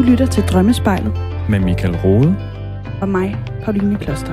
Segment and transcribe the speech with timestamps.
[0.00, 1.12] Du lytter til Drømmespejlet.
[1.48, 2.36] Med Michael Rode.
[3.00, 4.32] Og mig, Pauline Kloster.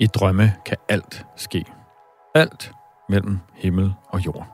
[0.00, 1.64] I drømme kan alt ske.
[2.34, 2.72] Alt
[3.08, 4.46] mellem himmel og jord.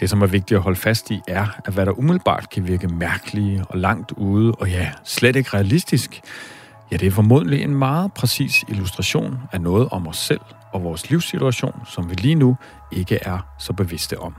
[0.00, 2.88] Det, som er vigtigt at holde fast i, er, at hvad der umiddelbart kan virke
[2.88, 6.20] mærkelige og langt ude, og ja, slet ikke realistisk,
[6.92, 10.40] ja, det er formodentlig en meget præcis illustration af noget om os selv
[10.72, 12.56] og vores livssituation, som vi lige nu
[12.92, 14.34] ikke er så bevidste om.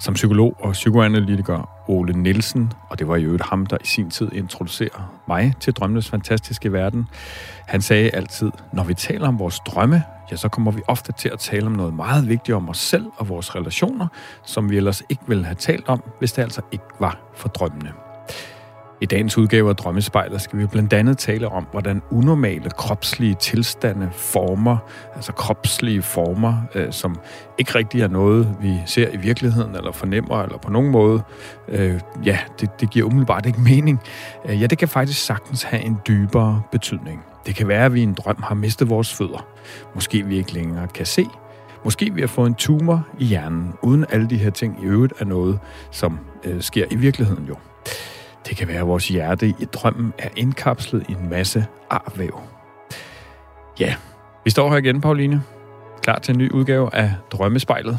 [0.00, 4.10] Som psykolog og psykoanalytiker Ole Nielsen, og det var jo et ham, der i sin
[4.10, 7.08] tid introducerer mig til drømmenes fantastiske verden,
[7.66, 11.28] han sagde altid, når vi taler om vores drømme, ja, så kommer vi ofte til
[11.28, 14.06] at tale om noget meget vigtigt om os selv og vores relationer,
[14.44, 18.03] som vi ellers ikke ville have talt om, hvis det altså ikke var for drømmene.
[19.00, 24.10] I dagens udgave af Drømmespejlet skal vi blandt andet tale om, hvordan unormale kropslige tilstande
[24.12, 24.76] former,
[25.14, 27.20] altså kropslige former, øh, som
[27.58, 31.22] ikke rigtig er noget, vi ser i virkeligheden, eller fornemmer, eller på nogen måde,
[31.68, 34.00] øh, ja, det, det giver umiddelbart ikke mening.
[34.44, 37.24] Øh, ja, det kan faktisk sagtens have en dybere betydning.
[37.46, 39.46] Det kan være, at vi i en drøm har mistet vores fødder.
[39.94, 41.26] Måske vi ikke længere kan se.
[41.84, 45.12] Måske vi har fået en tumor i hjernen, uden alle de her ting i øvrigt
[45.18, 45.58] er noget,
[45.90, 47.56] som øh, sker i virkeligheden jo.
[48.48, 52.40] Det kan være, at vores hjerte i drømmen er indkapslet i en masse arvæv.
[53.80, 53.94] Ja,
[54.44, 55.42] vi står her igen, Pauline.
[56.02, 57.98] Klar til en ny udgave af Drømmespejlet.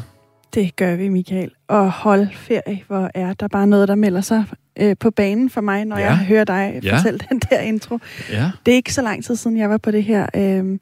[0.54, 1.50] Det gør vi, Michael.
[1.68, 4.44] Og hold ferie, hvor er der bare noget, der melder sig
[4.80, 6.04] øh, på banen for mig, når ja.
[6.04, 6.96] jeg hører dig ja.
[6.96, 7.98] fortælle den der intro.
[8.32, 8.50] Ja.
[8.66, 10.78] Det er ikke så lang tid siden, jeg var på det her øh,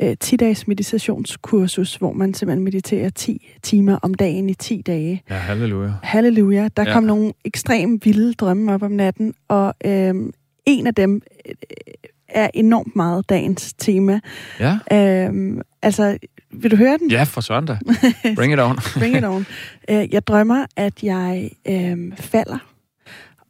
[0.00, 5.22] øh, 10-dages meditationskursus, hvor man simpelthen mediterer 10 timer om dagen i 10 dage.
[5.30, 5.92] Ja, halleluja.
[6.02, 6.68] Halleluja.
[6.76, 6.92] Der ja.
[6.92, 10.14] kom nogle ekstremt vilde drømme op om natten, og øh,
[10.66, 11.54] en af dem øh,
[12.28, 14.20] er enormt meget dagens tema.
[14.60, 14.78] Ja.
[14.92, 16.18] Øh, altså,
[16.50, 17.10] vil du høre den?
[17.10, 17.78] Ja, for søndag.
[18.36, 18.76] Bring it on.
[18.98, 19.46] Bring it on.
[19.90, 22.58] Øh, jeg drømmer, at jeg øh, falder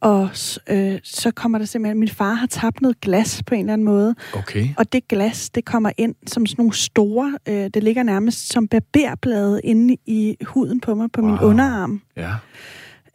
[0.01, 0.29] og
[0.69, 3.85] øh, så kommer der simpelthen, min far har tabt noget glas på en eller anden
[3.85, 4.15] måde.
[4.33, 4.67] Okay.
[4.77, 8.67] Og det glas, det kommer ind som sådan nogle store, øh, det ligger nærmest som
[8.67, 11.29] barberblade inde i huden på mig, på wow.
[11.29, 12.01] min underarm.
[12.17, 12.33] Ja.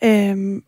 [0.04, 0.62] Øhm,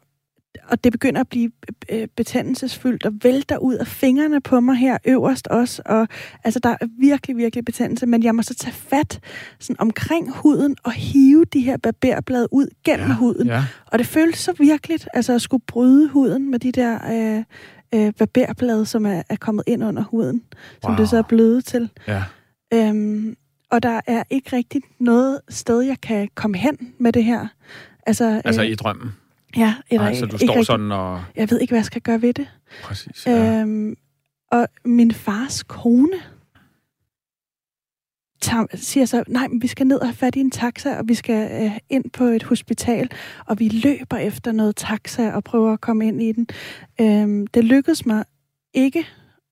[0.69, 1.51] og det begynder at blive
[1.89, 5.83] øh, betændelsesfyldt og vælter ud af fingrene på mig her øverst også.
[5.85, 6.09] Og
[6.45, 9.21] altså, der er virkelig, virkelig betændelse, men jeg må så tage fat
[9.61, 13.47] sådan omkring huden og hive de her barberblade ud gennem ja, huden.
[13.47, 13.65] Ja.
[13.87, 17.45] Og det føles så virkeligt, altså at skulle bryde huden med de der øh,
[17.95, 20.61] øh, barberblade, som er, er kommet ind under huden, wow.
[20.83, 21.91] som det så er blevet til.
[22.09, 22.23] Ja.
[22.75, 23.37] Øhm,
[23.71, 27.47] og der er ikke rigtig noget sted, jeg kan komme hen med det her.
[28.07, 29.11] Altså, altså øh, i drømmen?
[29.57, 31.23] Ja, eller Ej, så du står rigtig, sådan og...
[31.37, 32.49] Jeg ved ikke, hvad jeg skal gøre ved det.
[32.83, 33.61] Præcis, ja.
[33.61, 33.97] øhm,
[34.53, 36.19] Og min fars kone
[38.41, 41.09] tager, siger så, nej, men vi skal ned og have fat i en taxa, og
[41.09, 43.11] vi skal øh, ind på et hospital,
[43.47, 46.47] og vi løber efter noget taxa og prøver at komme ind i den.
[47.01, 48.25] Øhm, det lykkedes mig
[48.75, 49.07] ikke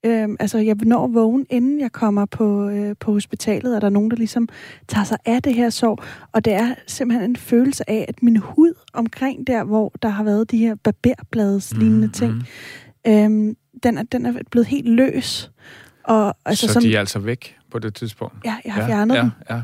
[0.04, 3.90] Øh, altså, jeg når vågen, inden jeg kommer på, øh, på hospitalet, og der er
[3.90, 4.48] nogen, der ligesom
[4.88, 6.04] tager sig af det her sår.
[6.32, 10.24] Og det er simpelthen en følelse af, at min hud omkring der, hvor der har
[10.24, 12.32] været de her barberblades lignende mm, ting.
[13.06, 15.50] Øh, den, er, den er blevet helt løs.
[16.04, 18.34] Og, altså, så som, de er altså væk på det tidspunkt?
[18.44, 19.30] Ja, jeg har fjernet ja, dem.
[19.50, 19.62] Ja,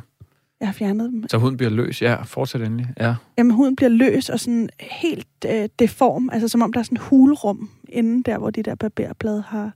[0.60, 1.28] Jeg har fjernet dem.
[1.28, 2.02] Så huden bliver løs?
[2.02, 2.88] Ja, fortsæt endelig.
[3.00, 3.14] Ja.
[3.38, 6.98] Jamen, huden bliver løs og sådan helt øh, deform, altså som om der er sådan
[6.98, 9.72] hulrum inden der, hvor de der barberblade har,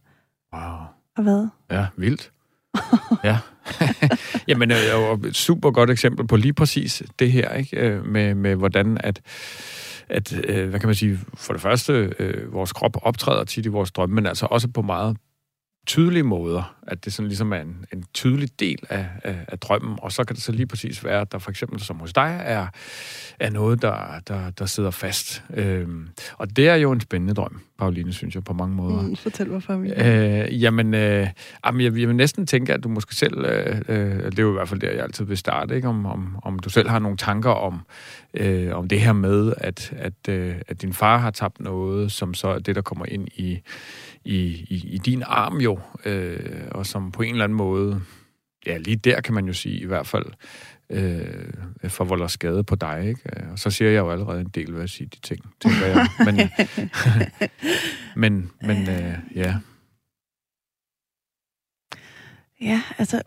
[0.55, 0.79] Wow.
[1.17, 1.49] Og hvad?
[1.71, 2.33] Ja, vildt.
[3.25, 3.39] ja.
[4.49, 7.77] Jamen, øh, et super godt eksempel på lige præcis det her, ikke?
[7.77, 9.21] Øh, med, med hvordan at,
[10.09, 12.15] at øh, hvad kan man sige, for det første,
[12.53, 15.17] vores krop optræder tit i vores drømme, men altså også på meget
[15.87, 19.99] tydelige måder, at det sådan ligesom er en, en tydelig del af, af, af drømmen,
[20.03, 22.41] og så kan det så lige præcis være, at der for eksempel som hos dig
[22.45, 22.67] er,
[23.41, 25.45] er noget, der, der, der sidder fast.
[25.55, 26.09] Øhm,
[26.39, 29.03] og det er jo en spændende drøm, Pauline, synes jeg, på mange måder.
[29.03, 29.85] Mm, fortæl, hvorfor.
[29.97, 31.29] Øh, jamen, øh,
[31.67, 34.51] jamen jeg, jeg vil næsten tænke, at du måske selv, øh, øh, det er jo
[34.51, 35.89] i hvert fald der, jeg altid vil starte, ikke?
[35.89, 37.81] Om, om, om du selv har nogle tanker om,
[38.35, 42.35] øh, om det her med, at, at, øh, at din far har tabt noget, som
[42.35, 43.61] så er det, der kommer ind i
[44.25, 48.03] i, i, i din arm jo, øh, og som på en eller anden måde,
[48.67, 50.27] ja, lige der kan man jo sige i hvert fald,
[50.91, 53.51] øh, forvolder skade på dig, ikke?
[53.53, 56.07] Og så siger jeg jo allerede en del ved at sige de ting, tænker jeg.
[56.25, 56.37] Men,
[58.23, 59.57] men, men øh, ja.
[62.61, 63.23] Ja, altså,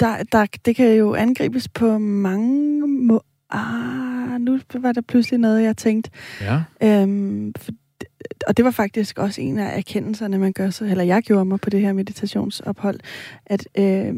[0.00, 3.22] der, der, det kan jo angribes på mange må...
[3.50, 6.10] Ah, nu var der pludselig noget, jeg tænkte.
[6.40, 6.62] Ja.
[6.82, 7.72] Øhm, for
[8.46, 11.60] og det var faktisk også en af erkendelserne, man gør så, eller jeg gjorde mig
[11.60, 13.00] på det her meditationsophold,
[13.46, 14.14] at øh,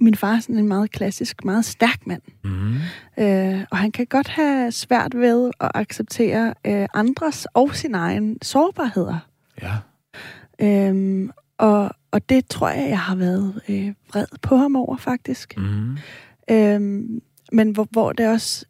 [0.00, 2.22] min far er sådan en meget klassisk, meget stærk mand.
[2.44, 2.74] Mm.
[3.24, 8.38] Øh, og han kan godt have svært ved at acceptere øh, andres og sin egen
[8.42, 9.18] sårbarheder.
[9.62, 9.74] Ja.
[10.58, 15.56] Øhm, og, og det tror jeg, jeg har været øh, vred på ham over, faktisk.
[15.56, 15.96] Mm.
[16.50, 17.22] Øhm,
[17.52, 18.66] men hvor, hvor det også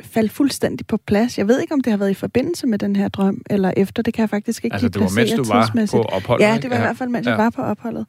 [0.00, 1.38] faldt fuldstændig på plads.
[1.38, 4.02] Jeg ved ikke, om det har været i forbindelse med den her drøm, eller efter.
[4.02, 6.40] Det kan jeg faktisk ikke Altså, lige det var mens placere du var på ophold?
[6.40, 7.30] Ja, det var i hvert fald, mens ja.
[7.30, 8.06] jeg var på opholdet.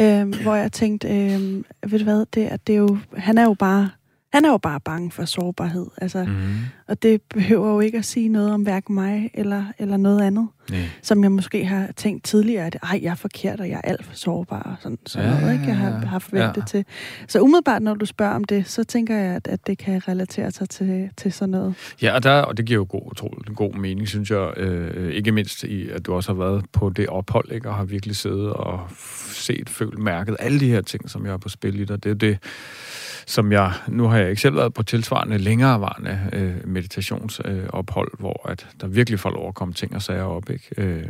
[0.00, 3.44] Øhm, hvor jeg tænkte, øhm, ved du hvad, det, at det er jo, han er
[3.44, 3.90] jo bare
[4.32, 5.86] han er jo bare bange for sårbarhed.
[5.96, 6.34] Altså, Mm.
[6.88, 10.48] Og det behøver jo ikke at sige noget om hverken mig eller, eller noget andet.
[10.70, 10.80] Nej.
[11.02, 14.04] Som jeg måske har tænkt tidligere, at Ej, jeg er forkert, og jeg er alt
[14.04, 14.62] for sårbar.
[14.62, 15.66] Og sådan, sådan Ja, noget, ikke?
[15.66, 15.96] Jeg har ja.
[15.98, 16.64] haft ventet Ja.
[16.66, 16.84] til.
[17.28, 20.50] Så umiddelbart, når du spørger om det, så tænker jeg, at, at det kan relatere
[20.50, 21.74] sig til, til sådan noget.
[22.02, 24.52] Ja, og, der, og det giver jo god, utrolig god mening, synes jeg.
[24.56, 27.68] Øh, ikke mindst i, at du også har været på det ophold, ikke?
[27.68, 28.80] og har virkelig siddet og
[29.32, 32.04] set, følt, mærket alle de her ting, som jeg er på spil i dig.
[32.04, 32.38] Det er det,
[33.26, 33.72] som jeg...
[33.88, 38.66] Nu har jeg ikke selv været på tilsvarende længerevarende øh, meditationsophold, øh, ophold, hvor at
[38.80, 40.50] der virkelig får lov at komme ting og sager op.
[40.50, 40.68] Ikke?
[40.76, 41.06] Øh,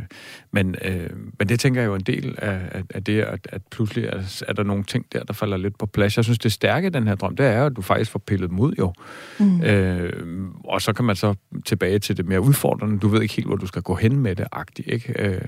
[0.53, 1.09] men, øh,
[1.39, 4.53] men det tænker jeg jo en del af, af, det, at, at pludselig er, er
[4.53, 6.17] der nogle ting der, der falder lidt på plads.
[6.17, 8.49] Jeg synes, det stærke i den her drøm, det er at du faktisk får pillet
[8.49, 8.93] dem ud jo.
[9.39, 9.61] Mm.
[9.61, 11.35] Øh, og så kan man så
[11.65, 12.99] tilbage til det mere udfordrende.
[12.99, 15.13] Du ved ikke helt, hvor du skal gå hen med det, agtigt, ikke?
[15.27, 15.41] Øh,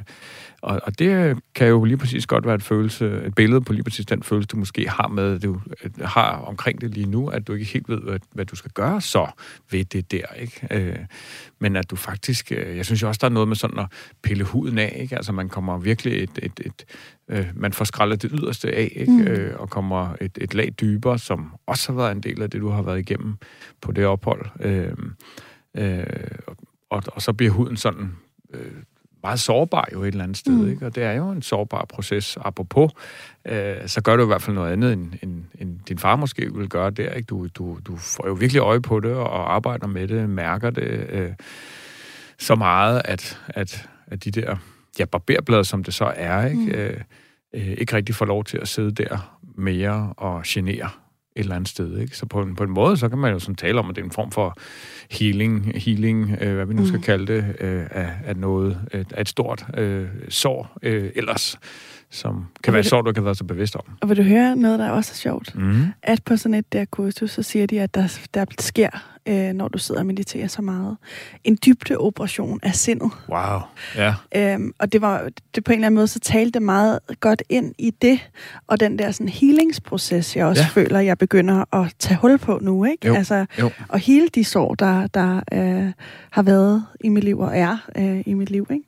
[0.61, 3.83] og, og det kan jo lige præcis godt være et, følelse, et billede på lige
[3.83, 7.47] præcis den følelse, du måske har med, du øh, har omkring det lige nu, at
[7.47, 9.27] du ikke helt ved, hvad, hvad du skal gøre så
[9.71, 10.67] ved det der, ikke?
[10.71, 10.95] Øh,
[11.59, 13.85] men at du faktisk, øh, jeg synes jo også, der er noget med sådan at
[14.21, 15.15] pille huden af, ikke?
[15.15, 16.85] Altså man kommer virkelig et, et, et
[17.27, 19.11] øh, man får skrællet det yderste af, ikke?
[19.11, 19.21] Mm.
[19.21, 22.61] Øh, og kommer et, et lag dybere, som også har været en del af det,
[22.61, 23.35] du har været igennem
[23.81, 24.45] på det ophold.
[24.59, 24.93] Øh,
[25.77, 26.05] øh,
[26.89, 28.11] og, og så bliver huden sådan
[28.53, 28.71] øh,
[29.25, 30.69] meget sårbar jo et eller andet sted, mm.
[30.69, 30.85] ikke?
[30.85, 32.37] Og det er jo en sårbar proces.
[32.41, 32.91] Apropos,
[33.45, 36.53] øh, så gør du i hvert fald noget andet, end, end, end din far måske
[36.53, 37.27] ville gøre der, ikke?
[37.27, 41.07] Du, du, du får jo virkelig øje på det, og arbejder med det, mærker det
[41.09, 41.31] øh,
[42.39, 44.55] så meget, at, at, at de der
[44.99, 46.61] ja, barberblade, som det så er, ikke?
[46.61, 46.69] Mm.
[46.69, 47.01] Øh,
[47.53, 50.89] øh, ikke rigtig får lov til at sidde der mere og genere
[51.35, 51.97] et eller andet sted.
[51.97, 52.17] Ikke?
[52.17, 54.01] Så på en, på en måde, så kan man jo sådan tale om, at det
[54.01, 54.57] er en form for
[55.11, 57.03] healing, healing øh, hvad vi nu skal Mm.
[57.03, 61.59] kalde det, øh, af, af noget, af et stort øh, sår øh, ellers,
[62.11, 63.81] som kan være et sår, du ikke har været så bevidst om.
[64.01, 65.55] Og vil du høre noget, der også er sjovt?
[65.55, 65.85] Mm.
[66.03, 68.89] At på sådan et der kursus, så siger de, at der, der sker,
[69.27, 70.97] øh, når du sidder og mediterer så meget,
[71.43, 73.11] en dybdeoperation af sindet.
[73.29, 73.59] Wow.
[73.95, 74.13] Ja.
[74.35, 77.43] Øhm, og det var det på en eller anden måde, så talte det meget godt
[77.49, 78.19] ind i det,
[78.67, 80.67] og den der sådan healingsproces, jeg også Ja.
[80.67, 83.07] føler, jeg begynder at tage hul på nu, ikke?
[83.07, 83.69] Jo, Altså, jo.
[83.87, 85.91] Og hele de sår, der, der øh,
[86.29, 88.85] har været i mit liv, og er øh, i mit liv, ikke?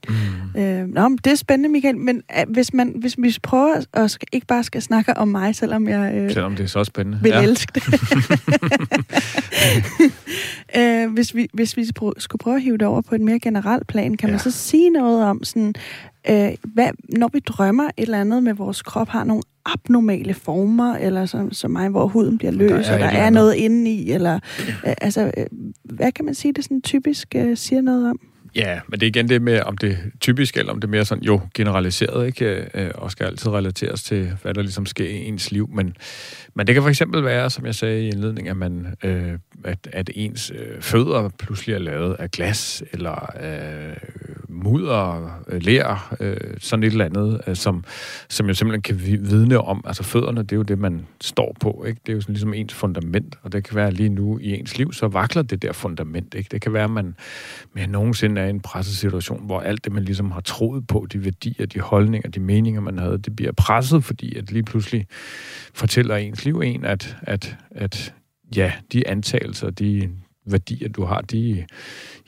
[0.55, 0.61] Mm.
[0.61, 3.87] Øh, nå, men det er spændende, Michael, men øh, hvis, man, hvis vi prøver at
[3.93, 6.83] at sk- ikke bare skal snakke om mig, selvom jeg øh, Selvom det er så
[6.83, 7.19] spændende.
[7.21, 7.41] vil ja.
[7.41, 7.83] elske det.
[10.77, 11.85] øh, hvis, vi, hvis vi
[12.17, 14.33] skulle prøve at hive det over på et mere generelt plan, kan ja.
[14.33, 15.73] Man så sige noget om, sådan,
[16.29, 20.95] øh, hvad, når vi drømmer et eller andet med vores krop, har nogle abnormale former,
[20.95, 24.39] eller som, som mig, hvor huden bliver løs, er og der er noget indeni, eller
[24.87, 25.45] øh, altså, øh,
[25.83, 28.19] hvad kan man sige, det sådan typisk øh, siger noget om?
[28.55, 30.91] Ja, men det er igen det med, om det er typisk, eller om det er
[30.91, 32.67] mere sådan, jo, generaliseret, ikke?
[32.73, 35.69] Øh, og skal altid relateres til, hvad der ligesom sker i ens liv.
[35.73, 35.95] Men,
[36.53, 39.87] men det kan for eksempel være, som jeg sagde i indledningen, at, man, øh, at,
[39.93, 43.95] at ens øh, fødder pludselig er lavet af glas, eller øh,
[44.49, 45.61] mudder, øh,
[46.19, 47.83] øh, sådan et eller andet, øh, som,
[48.29, 51.83] som jo simpelthen kan vidne om, altså fødderne, det er jo det, man står på,
[51.87, 52.01] ikke?
[52.05, 54.77] Det er jo sådan ligesom ens fundament, og det kan være lige nu i ens
[54.77, 56.47] liv, så vakler det der fundament, ikke?
[56.51, 57.15] Det kan være, at man
[57.73, 61.25] med nogensinde er i en pressesituation, hvor alt det, man ligesom har troet på, de
[61.25, 65.07] værdier, de holdninger, de meninger, man havde, det bliver presset, fordi at lige pludselig
[65.73, 68.13] fortæller ens liv en, at, at, at
[68.55, 70.09] ja, de antagelser, de
[70.45, 71.65] værdier, du har, de,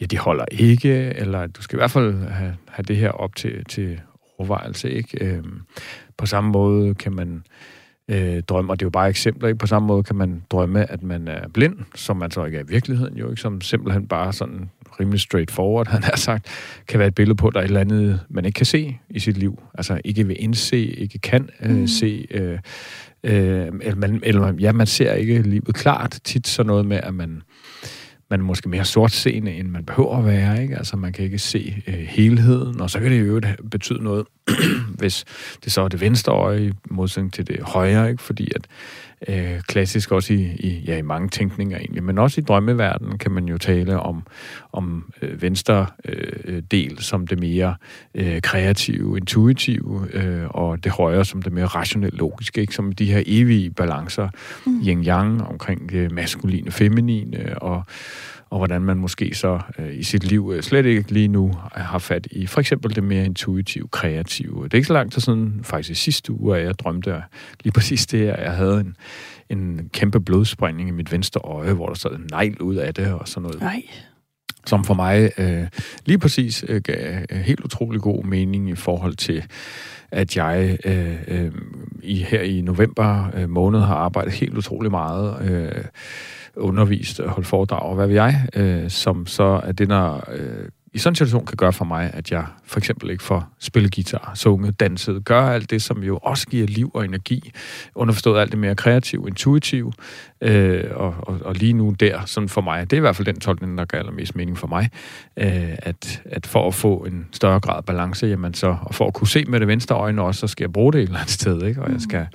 [0.02, 3.36] ja, de holder ikke, eller du skal i hvert fald have, have det her op
[3.36, 4.02] til, til
[4.38, 5.26] overvejelse, ikke?
[5.26, 5.62] Øhm,
[6.18, 7.44] på samme måde kan man
[8.08, 9.58] øh, drømme, og det er jo bare eksempler, ikke?
[9.58, 12.64] På samme måde kan man drømme, at man er blind, som man så ikke er
[12.64, 13.42] i virkeligheden jo, ikke?
[13.42, 16.46] Som simpelthen bare sådan rimelig straightforward, han har sagt,
[16.88, 18.98] kan være et billede på, at der er et eller andet, man ikke kan se
[19.10, 19.60] i sit liv.
[19.74, 21.88] Altså ikke vil indse, ikke kan øh, Mm.
[21.88, 22.60] se, øh,
[23.24, 26.20] øh, eller, man, eller ja, man ser ikke livet klart.
[26.24, 27.42] Tit sådan noget med, at man,
[28.30, 30.62] man er måske mere sortseende, end man behøver at være.
[30.62, 30.78] Ikke?
[30.78, 34.26] Altså man kan ikke se øh, helheden, og så kan det jo øvrigt betyde noget
[35.00, 35.26] hvis
[35.64, 38.24] det så er det venstre øje i modsætning til det højre, ikke?
[38.24, 38.62] fordi at
[39.28, 43.32] øh, klassisk også i, i, ja, i mange tænkninger egentlig, men også i drømmeverdenen kan
[43.32, 44.24] man jo tale om,
[44.72, 47.76] om øh, venstre øh, del som det mere
[48.16, 52.74] øh, kreative, intuitive, øh, og det højre som det mere rationelt logiske, ikke?
[52.74, 54.30] som de her evige balancer,
[54.66, 54.82] mm.
[54.82, 57.84] yin-yang omkring det maskuline, feminine, og
[58.50, 62.00] og hvordan man måske så øh, i sit liv øh, slet ikke lige nu har
[62.00, 64.64] fat i for eksempel det mere intuitive, kreative.
[64.64, 67.24] Det er ikke så langt til sådan, faktisk i sidste uge, at jeg drømte
[67.64, 68.96] lige præcis det, at jeg havde en,
[69.50, 73.14] en kæmpe blodsprængning i mit venstre øje, hvor der sad en negl ud af det
[73.14, 73.62] og sådan noget.
[73.62, 73.84] Nej.
[74.66, 75.68] Som for mig øh,
[76.06, 79.44] lige præcis øh, gav øh, helt utrolig god mening i forhold til,
[80.12, 81.52] at jeg øh, øh,
[82.04, 85.84] i, her i november øh, måned har arbejdet helt utrolig meget øh,
[86.56, 90.70] undervist og holdt foredrag, og hvad ved jeg, øh, som så er det, når øh,
[90.94, 93.96] i sådan en situation kan gøre for mig, at jeg for eksempel ikke får spillet
[93.96, 97.52] guitar, sunget, danset, gør alt det, som jo også giver liv og energi,
[97.96, 99.94] underforstået alt det mere kreativ, intuitiv,
[100.42, 103.26] øh, og, og, og lige nu der, sådan for mig, det er i hvert fald
[103.26, 104.90] den tolkning, der gør allermest mening for mig,
[105.38, 109.08] øh, at, at for at få en større grad af balance, jamen så, og for
[109.08, 111.20] at kunne se med det venstre øjne også, så skal jeg bruge det et eller
[111.20, 111.82] andet sted, ikke?
[111.82, 112.28] og jeg skal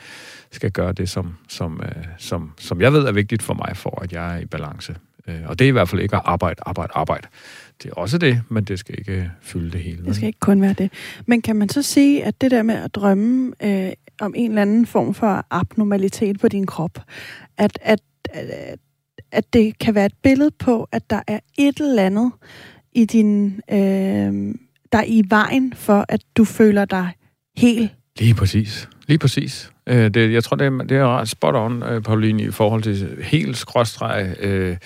[0.54, 4.02] skal gøre det, som, som, øh, som, som jeg ved er vigtigt for mig, for
[4.02, 4.96] at jeg er i balance.
[5.28, 7.28] Øh, og det er i hvert fald ikke at arbejde, arbejde, arbejde.
[7.82, 10.04] Det er også det, men det skal ikke fylde det hele.
[10.04, 10.92] Det skal ikke kun være det.
[11.26, 14.62] Men kan man så sige, at det der med at drømme øh, om en eller
[14.62, 16.98] anden form for abnormalitet på din krop,
[17.56, 18.78] at, at, at,
[19.32, 22.32] at det kan være et billede på, at der er et eller andet
[22.92, 24.54] i din, øh,
[24.92, 27.12] der er i vejen for, at du føler dig
[27.56, 28.88] helt Lige præcis.
[29.06, 29.70] Lige præcis.
[29.86, 32.82] Øh, det, jeg tror, det er, det er ret spot on, øh, Pauline, i forhold
[32.82, 34.76] til helt skråstreg øh,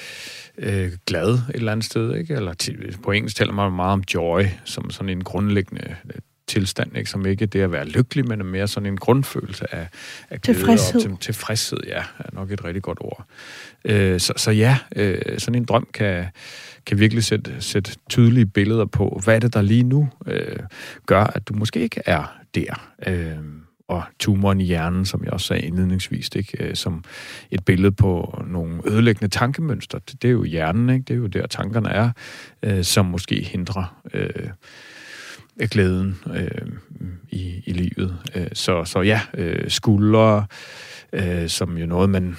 [0.59, 2.15] øh, glad et eller andet sted.
[2.15, 2.35] Ikke?
[2.35, 7.11] Eller på engelsk taler man meget om joy, som sådan en grundlæggende øh, tilstand, ikke?
[7.11, 9.89] som ikke det at være lykkelig, men mere sådan en grundfølelse af,
[10.31, 11.01] af glæde tilfredshed.
[11.01, 11.79] og til, tilfredshed.
[11.87, 13.25] Ja, er nok et rigtig godt ord.
[13.85, 16.27] Øh, så, så ja, øh, sådan en drøm kan,
[16.87, 20.57] kan virkelig sætte, sætte tydelige billeder på, hvad er det, der lige nu øh,
[21.07, 22.93] gør, at du måske ikke er der.
[23.07, 23.37] Øh,
[23.89, 26.65] og tumoren i hjernen, som jeg også sagde indledningsvis, ikke?
[26.65, 27.05] Øh, som
[27.51, 30.01] et billede på nogle ødelæggende tankemønstre.
[30.11, 31.05] Det, det er jo hjernen, ikke?
[31.09, 32.11] det er jo der, tankerne er,
[32.63, 34.49] øh, som måske hindrer øh,
[35.71, 36.73] glæden øh,
[37.31, 38.17] i, i livet.
[38.35, 40.47] Øh, så, så ja, øh, skuldre,
[41.13, 42.37] øh, som jo noget, man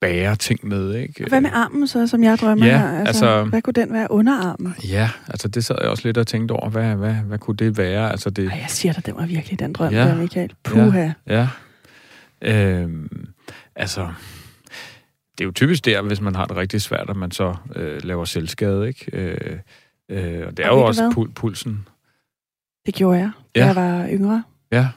[0.00, 1.26] bære ting med, ikke?
[1.28, 2.98] Hvad med armen så, som jeg drømmer ja, her?
[2.98, 4.74] Altså, altså, hvad kunne den være under armen?
[4.88, 7.78] Ja, altså det sad jeg også lidt og tænkte over, hvad, hvad, hvad kunne det
[7.78, 8.10] være?
[8.10, 8.46] Altså det...
[8.46, 10.54] Ej, jeg siger dig, det var virkelig den drøm ja, der, Michael.
[10.64, 11.10] Puha.
[11.26, 11.48] Ja,
[12.46, 12.80] ja.
[12.80, 13.28] Øhm,
[13.76, 14.08] altså,
[15.38, 18.04] det er jo typisk der, hvis man har det rigtig svært, at man så øh,
[18.04, 19.06] laver selvskade, ikke?
[19.12, 19.58] Øh,
[20.08, 21.86] øh, og det er og jo også pul- pulsen.
[22.86, 23.66] Det gjorde jeg, da ja.
[23.66, 24.42] jeg var yngre.
[24.72, 24.88] Ja.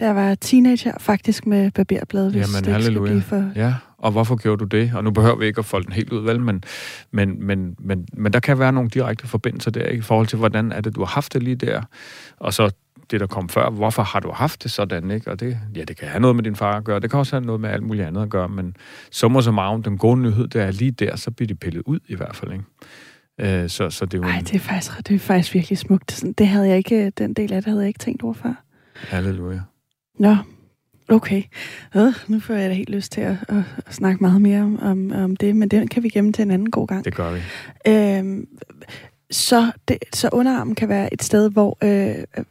[0.00, 3.50] Da jeg var teenager, faktisk med barberblad, hvis Jamen, det ikke skal blive for...
[3.54, 4.92] Ja, og hvorfor gjorde du det?
[4.94, 6.40] Og nu behøver vi ikke at folde den helt ud, vel?
[6.40, 6.64] Men,
[7.10, 9.98] men, men, men, men der kan være nogle direkte forbindelser der, ikke?
[9.98, 11.82] i forhold til, hvordan er det, du har haft det lige der,
[12.36, 12.70] og så
[13.10, 13.70] det, der kom før.
[13.70, 15.30] Hvorfor har du haft det sådan, ikke?
[15.30, 17.36] Og det, ja, det kan have noget med din far at gøre, det kan også
[17.36, 18.76] have noget med alt muligt andet at gøre, men
[19.10, 22.14] så meget den gode nyhed, det er lige der, så bliver de pillet ud i
[22.14, 22.64] hvert fald, ikke?
[23.62, 26.24] Øh, så, så det er jo Ej, det er, faktisk, det er faktisk virkelig smukt.
[26.38, 28.64] Det havde jeg ikke, den del af det havde jeg ikke tænkt over før.
[28.94, 29.60] Halleluja.
[30.18, 30.36] Nå,
[31.10, 31.42] okay.
[31.96, 34.78] Øh, nu får jeg da helt lyst til at, at, at snakke meget mere om,
[34.82, 37.04] om, om det, men det kan vi gemme til en anden god gang.
[37.04, 37.40] Det gør vi.
[37.86, 38.46] Øhm,
[39.30, 42.44] så, det, så underarmen kan være et sted, hvor, øh, øh,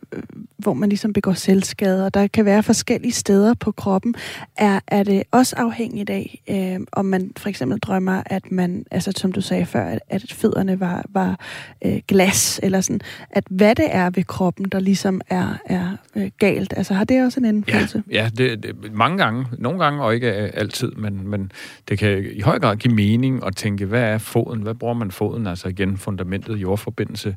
[0.57, 4.15] hvor man ligesom begår selvskade, og der kan være forskellige steder på kroppen.
[4.57, 9.12] Er, er det også afhængigt af, øh, om man for eksempel drømmer, at man, altså
[9.17, 11.39] som du sagde før, at, at fødderne var, var
[11.86, 16.31] øh, glas, eller sådan, at hvad det er ved kroppen, der ligesom er, er øh,
[16.38, 16.74] galt.
[16.77, 18.03] Altså har det også en indflydelse?
[18.12, 21.51] Ja, ja det, det, mange gange, nogle gange og ikke altid, men, men
[21.89, 25.12] det kan i høj grad give mening at tænke, hvad er foden, hvad bruger man
[25.12, 27.35] foden, altså igen fundamentet, jordforbindelse,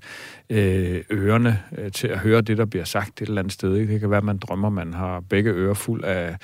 [0.50, 3.76] øh, ørerne øh, til at høre det, der bliver sagt et eller andet sted.
[3.76, 3.92] Ikke?
[3.92, 6.36] Det kan være, at man drømmer, man har begge ører fuld af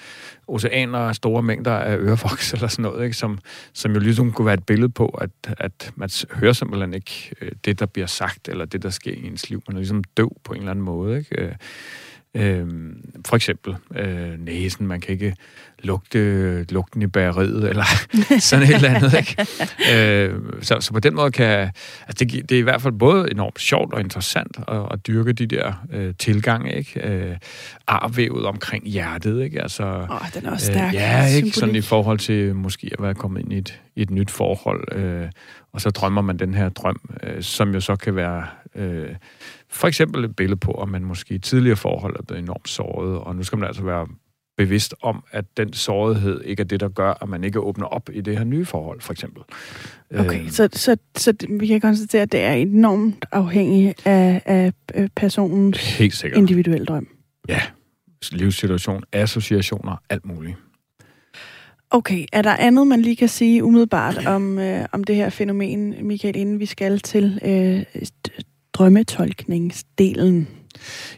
[0.47, 3.16] oceaner, store mængder af ørevoks eller sådan noget, ikke?
[3.16, 3.38] Som,
[3.73, 7.52] som jo ligesom kunne være et billede på, at, at man hører simpelthen ikke øh,
[7.64, 9.62] det, der bliver sagt, eller det, der sker i ens liv.
[9.68, 11.18] Man er ligesom døv på en eller anden måde.
[11.18, 11.42] Ikke?
[11.42, 11.52] Øh,
[12.35, 12.67] Øh, Øh,
[13.27, 15.35] for eksempel øh, næsen, man kan ikke
[15.83, 17.85] lugte lugten i bæreriet, eller
[18.41, 19.15] sådan et eller andet.
[19.15, 19.47] Ikke?
[19.95, 21.71] Øh, så, så på den måde kan...
[22.09, 25.33] Altså det, det er i hvert fald både enormt sjovt og interessant at, at dyrke
[25.33, 27.09] de der øh, tilgange, ikke?
[27.09, 27.37] Øh,
[27.87, 29.63] arvævet omkring hjertet, ikke?
[29.63, 30.89] Altså, Åh, oh, den er også stærk.
[30.89, 31.35] Øh, ja, ikke?
[31.35, 31.55] Symbolik.
[31.55, 34.97] Sådan i forhold til måske at være kommet ind i et, i et nyt forhold,
[34.97, 35.29] øh,
[35.73, 38.47] og så drømmer man den her drøm, øh, som jo så kan være...
[38.75, 39.09] Øh,
[39.71, 43.19] For eksempel et billede på, at man måske i tidligere forhold er blevet enormt såret,
[43.19, 44.07] og nu skal man altså være
[44.57, 48.11] bevidst om, at den sårighed ikke er det, der gør, at man ikke åbner op
[48.13, 49.43] i det her nye forhold, for eksempel.
[50.19, 54.73] Okay, øh, så, så, så vi kan konstatere, at det er enormt afhængigt af, af
[55.17, 56.39] personens helt sikkert.
[56.39, 57.09] individuelle drøm.
[57.49, 57.61] Ja,
[58.33, 60.57] livssituation, associationer, alt muligt.
[61.91, 65.95] Okay, er der andet, man lige kan sige umiddelbart om, øh, om det her fænomen,
[66.07, 68.03] Michael, inden vi skal til øh,
[68.79, 70.49] drømmetolkningsdelen?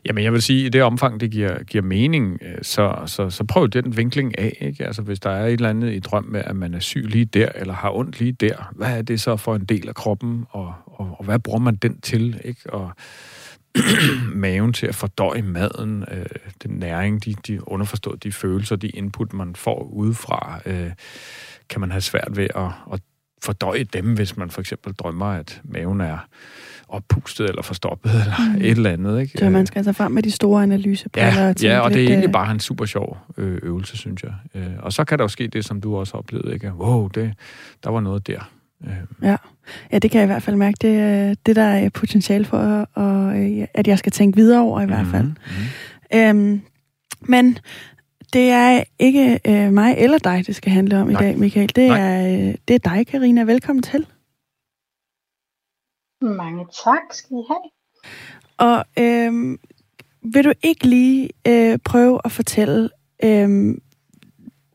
[0.04, 3.30] Jamen, jeg vil sige, at i det omfang, det giver, giver mening, øh, så, så,
[3.30, 4.56] så prøv den vinkling af.
[4.60, 4.86] Ikke?
[4.86, 7.24] Altså, hvis der er et eller andet i drøm med, at man er syg lige
[7.24, 10.46] der, eller har ondt lige der, hvad er det så for en del af kroppen,
[10.50, 12.40] og, og, og hvad bruger man den til?
[12.44, 12.72] Ikke?
[12.72, 12.90] Og
[14.34, 16.26] maven til at fordøje maden, øh,
[16.62, 20.90] den næring, de, de underforstået, de følelser, de input, man får udefra, øh,
[21.68, 23.00] kan man have svært ved at, at
[23.42, 26.18] fordøje dem, hvis man for eksempel drømmer, at maven er
[26.90, 28.60] oppustet eller forstoppet eller mm.
[28.60, 29.20] et eller andet.
[29.20, 29.38] Ikke?
[29.38, 31.42] Så man skal altså frem med de store analysebriller.
[31.42, 34.22] Ja, og, ja, og det er egentlig øh, bare en super sjov øh, øvelse, synes
[34.22, 34.32] jeg.
[34.54, 36.72] Øh, og så kan der jo ske det, som du også oplevede, ikke?
[36.74, 37.32] Wow, det,
[37.84, 38.50] der var noget der.
[39.22, 39.36] Ja.
[39.92, 40.76] ja, det kan jeg i hvert fald mærke.
[40.80, 43.36] Det, det der er potentiale for, og,
[43.74, 45.24] at jeg skal tænke videre over i hvert fald.
[45.24, 46.18] Mm-hmm.
[46.20, 46.60] Øhm,
[47.20, 47.58] men
[48.32, 51.20] det er ikke øh, mig eller dig, det skal handle om Nej.
[51.20, 51.70] i dag, Michael.
[51.76, 53.42] Det er, øh, det er dig, Karina.
[53.42, 54.06] Velkommen til.
[56.20, 57.70] Mange tak skal I have.
[58.58, 59.58] Og øh,
[60.22, 62.90] vil du ikke lige øh, prøve at fortælle,
[63.24, 63.76] øh,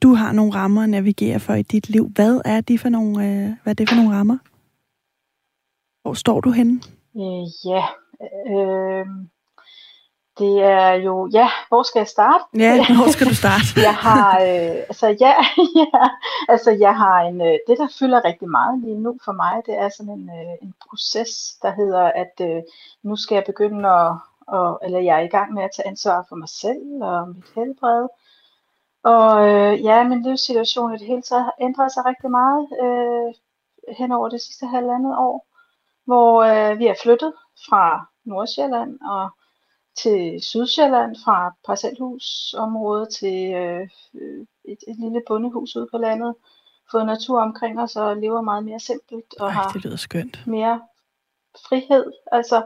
[0.02, 2.10] du har nogle rammer at navigere for i dit liv.
[2.16, 4.38] Hvad er, de for nogle, øh, hvad er det for nogle rammer?
[6.02, 6.82] Hvor står du henne?
[7.18, 7.84] Øh, ja,
[8.56, 9.06] øh,
[10.38, 12.44] det er jo, ja, hvor skal jeg starte?
[12.54, 13.66] Ja, hvor skal du starte?
[13.90, 15.34] jeg har, øh, altså ja,
[15.82, 16.10] ja,
[16.50, 19.78] altså jeg har en, øh, det der fylder rigtig meget lige nu for mig, det
[19.78, 22.62] er sådan en, øh, en proces, der hedder, at øh,
[23.04, 24.12] nu skal jeg begynde at,
[24.48, 27.50] og, eller jeg er i gang med at tage ansvar for mig selv og mit
[27.56, 28.08] helbred.
[29.04, 33.34] Og øh, ja, min livssituation i det hele taget har ændret sig rigtig meget øh,
[33.98, 35.48] hen over det sidste halvandet år,
[36.06, 37.34] hvor øh, vi er flyttet
[37.70, 39.30] fra Nordsjælland og
[39.98, 43.88] til Sydsjælland fra parcelhusområdet til øh,
[44.66, 46.36] et, et lille bondehus ude på landet,
[46.92, 50.48] fået natur omkring os og lever meget mere simpelt og Ej, har det lyder skønt.
[50.48, 50.82] mere
[51.70, 52.64] frihed, altså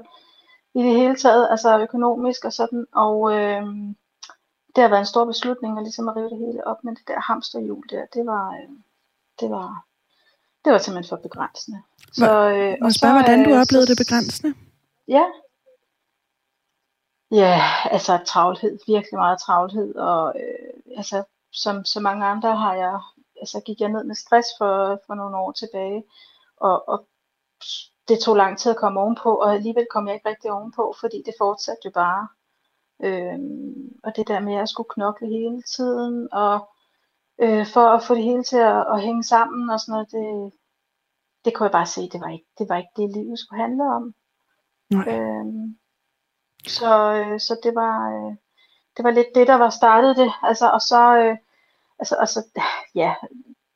[0.76, 3.64] i det hele taget, altså økonomisk og sådan, og øh,
[4.76, 7.08] det har været en stor beslutning at ligesom at rive det hele op, men det
[7.08, 8.70] der hamsterhjul der, det var, øh,
[9.40, 9.86] det var,
[10.66, 11.80] det var simpelthen for begrænsende.
[12.14, 14.54] Så, øh, og spørge, hvordan du oplevede så, det begrænsende?
[15.08, 15.26] Ja,
[17.32, 17.62] Ja,
[17.92, 23.00] altså travlhed, virkelig meget travlhed, og øh, altså som så mange andre har jeg,
[23.42, 26.04] altså gik jeg ned med stress for, for nogle år tilbage,
[26.58, 27.08] og, og
[28.08, 31.24] det tog lang tid at komme ovenpå, og alligevel kom jeg ikke rigtig ovenpå, fordi
[31.26, 32.28] det fortsatte jo bare.
[33.04, 36.70] Øhm, og det der med at skulle knokle hele tiden, og
[37.40, 40.60] øh, for at få det hele til at, at hænge sammen og sådan noget, det,
[41.46, 43.84] det kunne jeg bare se, det var ikke det, var ikke det livet skulle handle
[43.84, 44.14] om.
[44.90, 45.08] Nej.
[45.08, 45.79] Øhm,
[46.68, 48.36] så, øh, så det var øh,
[49.00, 50.32] det var lidt det, der var startet det.
[50.44, 51.38] Altså, og så, øh,
[52.00, 52.60] altså, altså,
[52.96, 53.16] ja,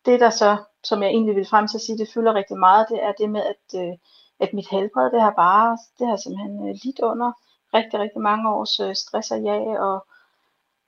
[0.05, 2.89] det der så, som jeg egentlig vil frem til at sige, det fylder rigtig meget,
[2.89, 3.93] det er det med, at, øh,
[4.39, 7.31] at mit helbred, det har bare, det har simpelthen øh, lidt under
[7.73, 10.07] rigtig, rigtig mange års øh, stress og jag, og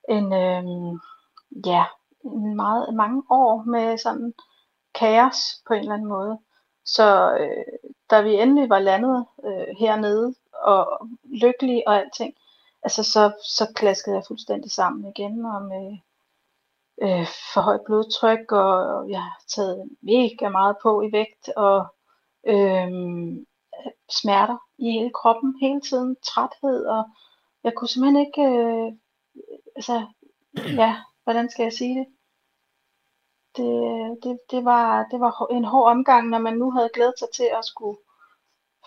[0.10, 0.63] en, øh,
[1.65, 1.84] ja,
[2.23, 4.34] en meget, mange år med sådan
[4.95, 6.39] kaos på en eller anden måde.
[6.86, 7.65] Så øh,
[8.10, 12.34] da vi endelig var landet øh, hernede, og lykkelig og alting,
[12.84, 15.97] altså så, så klaskede jeg fuldstændig sammen igen, og med
[17.01, 21.86] øh, for højt blodtryk, og jeg har taget mega meget på i vægt, og
[22.47, 22.89] øh,
[24.10, 27.04] smerter i hele kroppen hele tiden, træthed, og
[27.63, 28.91] jeg kunne simpelthen ikke, øh,
[29.75, 30.06] altså,
[30.82, 32.08] ja, hvordan skal jeg sige det?
[33.58, 37.28] Det, det, det, var, det var en hård omgang, når man nu havde glædet sig
[37.36, 37.97] til at skulle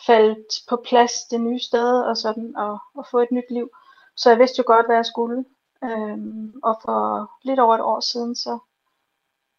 [0.06, 3.70] faldt på plads det nye sted og sådan, og, og få et nyt liv.
[4.16, 5.44] Så jeg vidste jo godt, hvad jeg skulle.
[5.84, 8.58] Øhm, og for lidt over et år siden, så,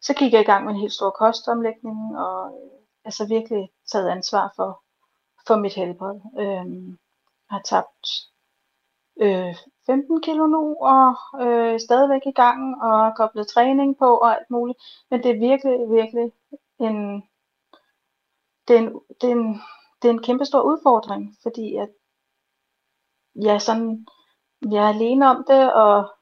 [0.00, 4.08] så gik jeg i gang med en helt stor kostomlægning, og øh, altså virkelig taget
[4.08, 4.82] ansvar for,
[5.46, 6.20] for mit helbred.
[6.38, 6.88] Øhm,
[7.50, 8.06] jeg har tabt
[9.20, 9.54] øh,
[9.86, 14.78] 15 kilo nu, og øh, stadigvæk i gang, og koblet træning på og alt muligt.
[15.10, 16.32] Men det er virkelig, virkelig
[16.80, 17.22] en,
[18.68, 19.60] det er en, det er en,
[20.02, 21.88] det er en kæmpe stor udfordring, fordi at
[23.34, 24.06] jeg, sådan,
[24.70, 26.12] jeg er alene om det, og,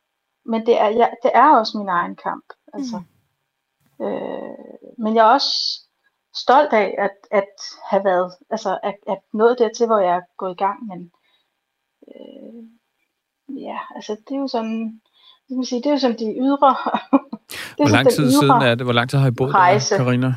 [0.44, 2.44] men det er, jeg, det er også min egen kamp.
[2.74, 2.98] Altså.
[2.98, 4.04] Mm.
[4.04, 5.54] Øh, men jeg er også
[6.36, 7.52] stolt af at, at
[7.90, 11.10] have været, altså at, at nået dertil, hvor jeg er gået i gang, men
[12.08, 12.62] øh,
[13.62, 15.00] ja, altså det er jo sådan,
[15.48, 16.76] det, kan sige, det er jo sådan de ydre...
[17.76, 18.86] det Hvor lang tid siden er det?
[18.86, 19.94] Hvor lang tid har I boet rejse.
[19.94, 20.34] der, Karina?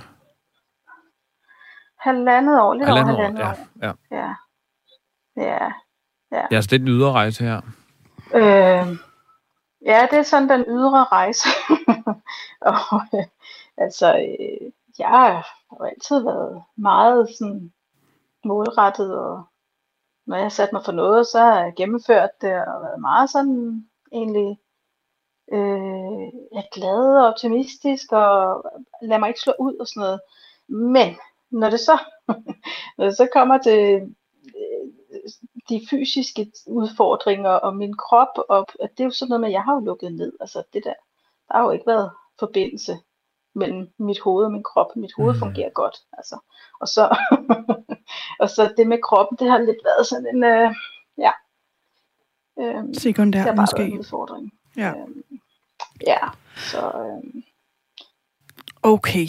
[2.02, 3.68] Halvandet år, lidt halvandet over halvandet år.
[3.82, 4.18] Ja, ja.
[4.18, 4.34] ja.
[5.36, 5.72] Ja.
[6.32, 6.48] Ja.
[6.52, 7.62] Ja, det er den ydre rejse her.
[8.34, 8.98] Øh,
[9.86, 11.48] ja, det er sådan den ydre rejse.
[12.72, 13.26] og øh,
[13.78, 17.74] altså, øh, jeg har jo altid været meget sådan
[18.46, 19.44] målrettet, og
[20.26, 23.30] når jeg har sat mig for noget, så har jeg gennemført det, og været meget
[23.30, 24.58] sådan egentlig
[25.54, 28.64] øh, jeg er glad og optimistisk, og
[29.02, 30.22] lader mig ikke slå ud og sådan noget.
[30.68, 31.16] Men
[31.52, 32.00] når det så,
[32.98, 34.02] når det så kommer til
[35.70, 39.64] de fysiske udfordringer og min krop, og det er jo sådan noget med, at jeg
[39.64, 40.94] har jo lukket ned, altså det der,
[41.48, 42.98] der har jo ikke været forbindelse
[43.56, 44.96] mellem mit hoved og min krop.
[44.96, 45.40] Mit hoved mm.
[45.40, 46.40] fungerer godt, altså.
[46.82, 47.18] Og så,
[48.42, 50.76] og så det med kroppen, det har lidt været sådan en, øh,
[51.18, 51.32] ja.
[52.60, 53.98] Øh, Sekundær måske.
[54.00, 54.52] Udfordring.
[54.78, 54.90] Ja.
[54.90, 55.08] Øh,
[56.08, 56.20] ja,
[56.56, 56.82] så...
[56.82, 57.44] Øh,
[58.84, 59.28] Okay,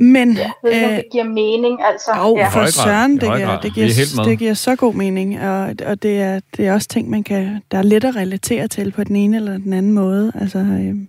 [0.00, 0.32] men...
[0.32, 2.10] Ja, ved ikke, øh, det giver mening, altså.
[2.16, 2.48] Jo, ja.
[2.48, 6.40] for søren, det giver, det, giver, det giver så god mening, og, og det, er,
[6.56, 9.36] det er også ting, man kan, der er let at relatere til på den ene
[9.36, 10.32] eller den anden måde.
[10.40, 11.08] Altså, øhm,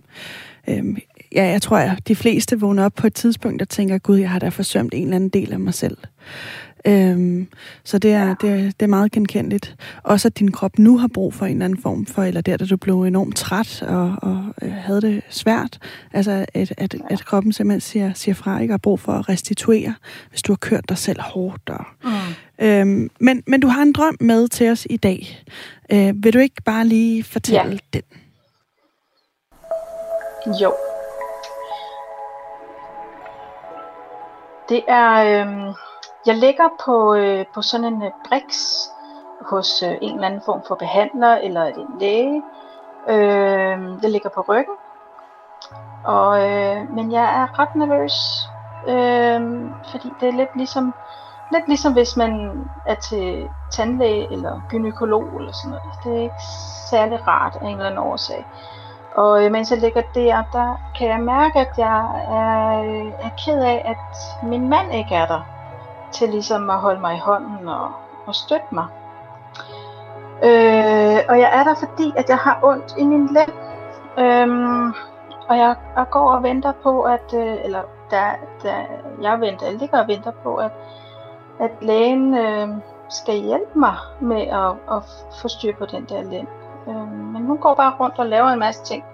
[0.68, 0.96] øhm,
[1.34, 4.30] ja, jeg tror, at de fleste vågner op på et tidspunkt og tænker, gud, jeg
[4.30, 5.96] har da forsømt en eller anden del af mig selv.
[6.84, 7.48] Øhm,
[7.84, 9.76] så det er, det, er, det er meget genkendeligt.
[10.02, 12.56] Også at din krop nu har brug for en eller anden form for, eller der,
[12.56, 15.78] da du blev enormt træt og, og øh, havde det svært.
[16.12, 19.94] Altså, at, at, at kroppen simpelthen siger, siger fra, ikke har brug for at restituere,
[20.30, 21.70] hvis du har kørt dig selv hårdt.
[21.70, 22.64] Og, mm.
[22.66, 25.44] øhm, men, men du har en drøm med til os i dag.
[25.92, 27.98] Øh, vil du ikke bare lige fortælle ja.
[27.98, 28.02] den?
[30.62, 30.74] Jo.
[34.68, 35.12] Det er...
[35.14, 35.74] Øh
[36.26, 38.90] jeg ligger på, øh, på sådan en øh, briks
[39.40, 42.42] hos øh, en eller anden form for behandler eller en læge.
[43.08, 44.74] Øh, jeg ligger på ryggen.
[46.04, 48.48] Og, øh, men jeg er ret nervøs,
[48.88, 50.94] øh, fordi det er lidt ligesom,
[51.52, 56.04] lidt ligesom hvis man er til tandlæge eller gynekolog eller sådan noget.
[56.04, 56.42] Det er ikke
[56.90, 58.46] særlig rart af en eller anden årsag.
[59.14, 63.30] Og øh, mens jeg ligger der, der kan jeg mærke, at jeg er, øh, er
[63.44, 65.42] ked af, at min mand ikke er der
[66.12, 67.92] til ligesom at holde mig i hånden og,
[68.26, 68.86] og støtte mig.
[70.44, 73.52] Øh, og jeg er der, fordi at jeg har ondt i min lænd.
[74.18, 74.92] Øhm,
[75.48, 78.30] og jeg, jeg går og venter på, at, øh, eller der,
[78.62, 78.74] der,
[79.22, 80.70] jeg venter, jeg ligger og venter på, at,
[81.60, 82.68] at lægen øh,
[83.08, 85.02] skal hjælpe mig med at, at
[85.42, 86.46] få styr på den der lænd.
[86.88, 89.04] Øh, men hun går bare rundt og laver en masse ting.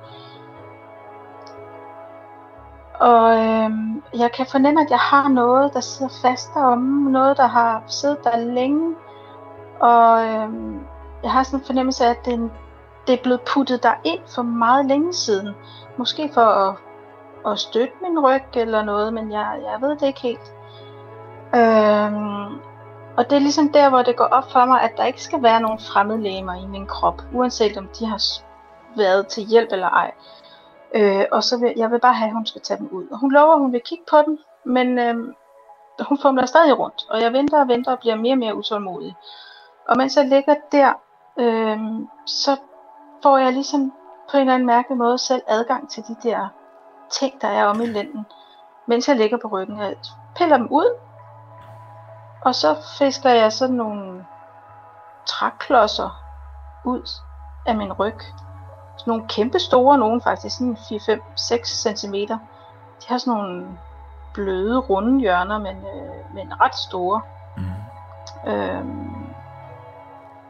[3.01, 3.71] Og øh,
[4.15, 6.79] jeg kan fornemme, at jeg har noget, der sidder fast om
[7.11, 8.97] noget, der har siddet der længe.
[9.81, 10.49] Og øh,
[11.23, 12.51] jeg har sådan en fornemmelse af, at det,
[13.07, 15.55] det er blevet puttet der ind for meget længe siden.
[15.99, 16.75] Måske for at,
[17.53, 20.53] at støtte min ryg eller noget, men jeg, jeg ved det ikke helt.
[21.55, 22.13] Øh,
[23.17, 25.43] og det er ligesom der, hvor det går op for mig, at der ikke skal
[25.43, 28.23] være nogen fremmedlegemer i min krop, uanset om de har
[28.97, 30.11] været til hjælp eller ej.
[30.95, 33.07] Øh, og så vil jeg vil bare have, at hun skal tage dem ud.
[33.09, 35.35] Og hun lover, at hun vil kigge på dem, men øh,
[36.01, 37.07] hun fumler stadig rundt.
[37.11, 39.17] Og jeg venter og venter og bliver mere og mere utålmodig.
[39.89, 40.93] Og mens jeg ligger der,
[41.37, 41.79] øh,
[42.27, 42.57] så
[43.23, 43.93] får jeg ligesom
[44.31, 46.49] på en eller anden mærkelig måde selv adgang til de der
[47.11, 48.27] ting, der er om i lænden,
[48.87, 49.79] mens jeg ligger på ryggen.
[49.79, 49.97] Jeg
[50.37, 50.99] piller dem ud,
[52.45, 54.27] og så fisker jeg sådan nogle
[55.27, 56.25] træklodser
[56.85, 57.09] ud
[57.67, 58.19] af min ryg
[58.99, 62.15] sådan nogle kæmpe store nogen faktisk, sådan 4-5-6 cm.
[63.01, 63.67] De har sådan nogle
[64.35, 67.21] bløde, runde hjørner, men, øh, men ret store.
[67.57, 68.51] Mm.
[68.51, 69.27] Øhm,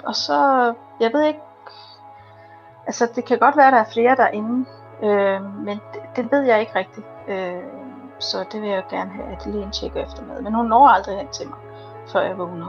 [0.04, 1.40] og så, jeg ved ikke,
[2.86, 4.66] altså det kan godt være, at der er flere derinde,
[5.02, 7.06] øh, men det, det ved jeg ikke rigtigt.
[7.28, 7.62] Øh,
[8.18, 10.42] så det vil jeg gerne have, at Lene tjekker efter med.
[10.42, 11.58] Men hun når aldrig hen til mig,
[12.12, 12.66] før jeg vågner.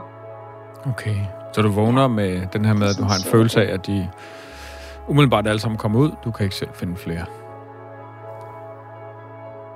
[0.86, 1.16] Okay,
[1.52, 4.10] så du vågner med den her med, at du har en følelse af, at de
[5.10, 6.12] umiddelbart alle sammen kommer ud.
[6.24, 7.24] Du kan ikke selv finde flere.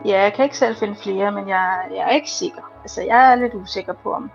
[0.04, 2.62] Ja, jeg kan ikke selv finde flere, men jeg, jeg er ikke sikker.
[2.82, 4.30] Altså, jeg er lidt usikker på, om,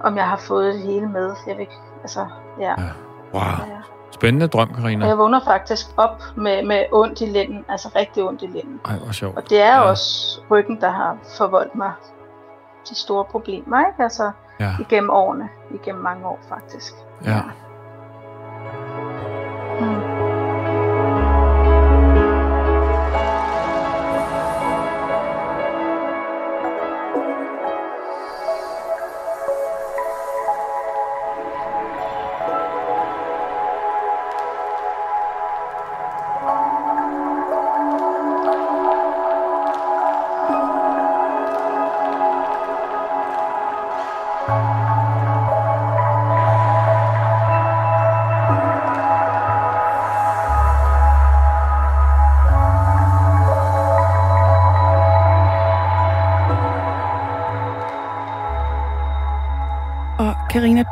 [0.00, 1.34] om jeg har fået det hele med.
[1.46, 1.66] Jeg vil,
[2.02, 2.26] altså,
[2.60, 2.70] ja.
[2.70, 2.90] ja.
[3.34, 3.42] Wow.
[3.42, 3.80] Ja.
[4.10, 5.06] Spændende drøm, Karina.
[5.06, 8.80] Jeg vågner faktisk op med, med ondt i lænden, altså rigtig ondt i lænden.
[8.84, 9.36] Ej, hvor sjovt.
[9.36, 9.80] Og det er ja.
[9.80, 11.92] også ryggen, der har forvoldt mig
[12.88, 14.02] de store problemer, ikke?
[14.02, 14.70] Altså, ja.
[14.80, 16.94] igennem årene, igennem mange år faktisk.
[17.24, 17.30] Ja.
[17.30, 17.42] ja.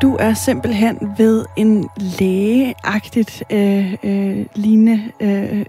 [0.02, 1.88] Du er simpelthen ved en
[2.20, 5.66] lægeagtigt øh, øh, lignende øh,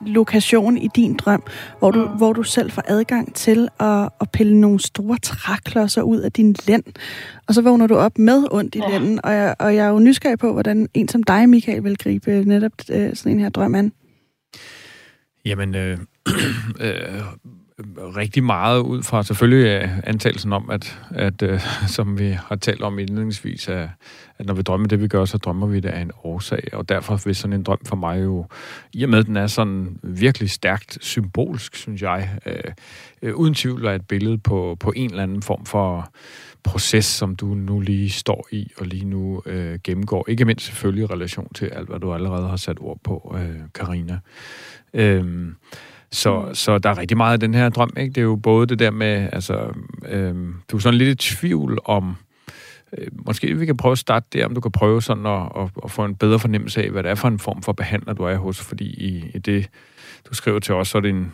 [0.00, 1.42] lokation i din drøm,
[1.78, 2.16] hvor du, mm.
[2.16, 6.56] hvor du selv får adgang til at, at pille nogle store træklodser ud af din
[6.66, 6.84] lænd,
[7.48, 8.88] og så vågner du op med ondt i ja.
[8.88, 11.98] lænden, og jeg, og jeg er jo nysgerrig på, hvordan en som dig, Michael, vil
[11.98, 13.92] gribe netop øh, sådan en her drøm an.
[15.44, 15.98] Jamen, øh,
[16.80, 17.22] øh,
[18.16, 21.60] rigtig meget ud fra selvfølgelig øh, antagelsen om, at, at øh,
[21.96, 23.88] som vi har talt om indledningsvis, at,
[24.38, 26.68] at når vi drømmer det, vi gør, så drømmer vi det af en årsag.
[26.72, 28.46] Og derfor vil sådan en drøm for mig jo,
[28.92, 32.72] i og med at den er sådan virkelig stærkt symbolsk, synes jeg, øh,
[33.22, 36.12] øh, uden tvivl er et billede på, på en eller anden form for
[36.62, 40.24] proces, som du nu lige står i og lige nu øh, gennemgår.
[40.28, 43.60] Ikke mindst selvfølgelig i relation til alt, hvad du allerede har sat ord på, øh,
[43.74, 44.18] Karina.
[44.94, 45.52] Uh,
[46.12, 46.54] så, mm.
[46.54, 48.12] så der er rigtig meget af den her drøm, ikke?
[48.12, 49.68] Det er jo både det der med, altså,
[50.08, 50.34] øh,
[50.70, 52.16] du er sådan lidt i tvivl om,
[52.98, 55.70] øh, måske vi kan prøve at starte der, om du kan prøve sådan at, at,
[55.84, 58.22] at få en bedre fornemmelse af, hvad det er for en form for behandler, du
[58.22, 59.68] er hos, fordi i, i det,
[60.28, 61.32] du skriver til os, så er det en,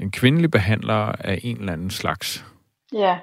[0.00, 2.44] en kvindelig behandler af en eller anden slags.
[2.92, 3.16] Ja.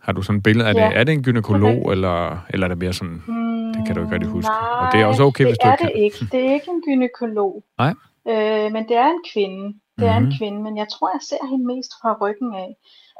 [0.00, 0.86] Har du sådan et billede af ja.
[0.86, 0.96] det?
[0.96, 1.92] Er det en gynekolog, okay.
[1.92, 4.50] eller, eller er det mere sådan, mm, det kan du ikke rigtig huske?
[4.50, 6.02] Nej, og det er også okay, det hvis du er ikke det kan.
[6.02, 6.36] ikke.
[6.36, 7.64] Det er ikke en gynekolog.
[7.78, 7.94] Nej.
[8.28, 9.64] Øh, men det er en kvinde.
[9.66, 10.04] Det mm-hmm.
[10.12, 10.32] er en Mhm.
[10.38, 12.70] kvinde, men jeg tror, jeg ser hende mest fra ryggen af.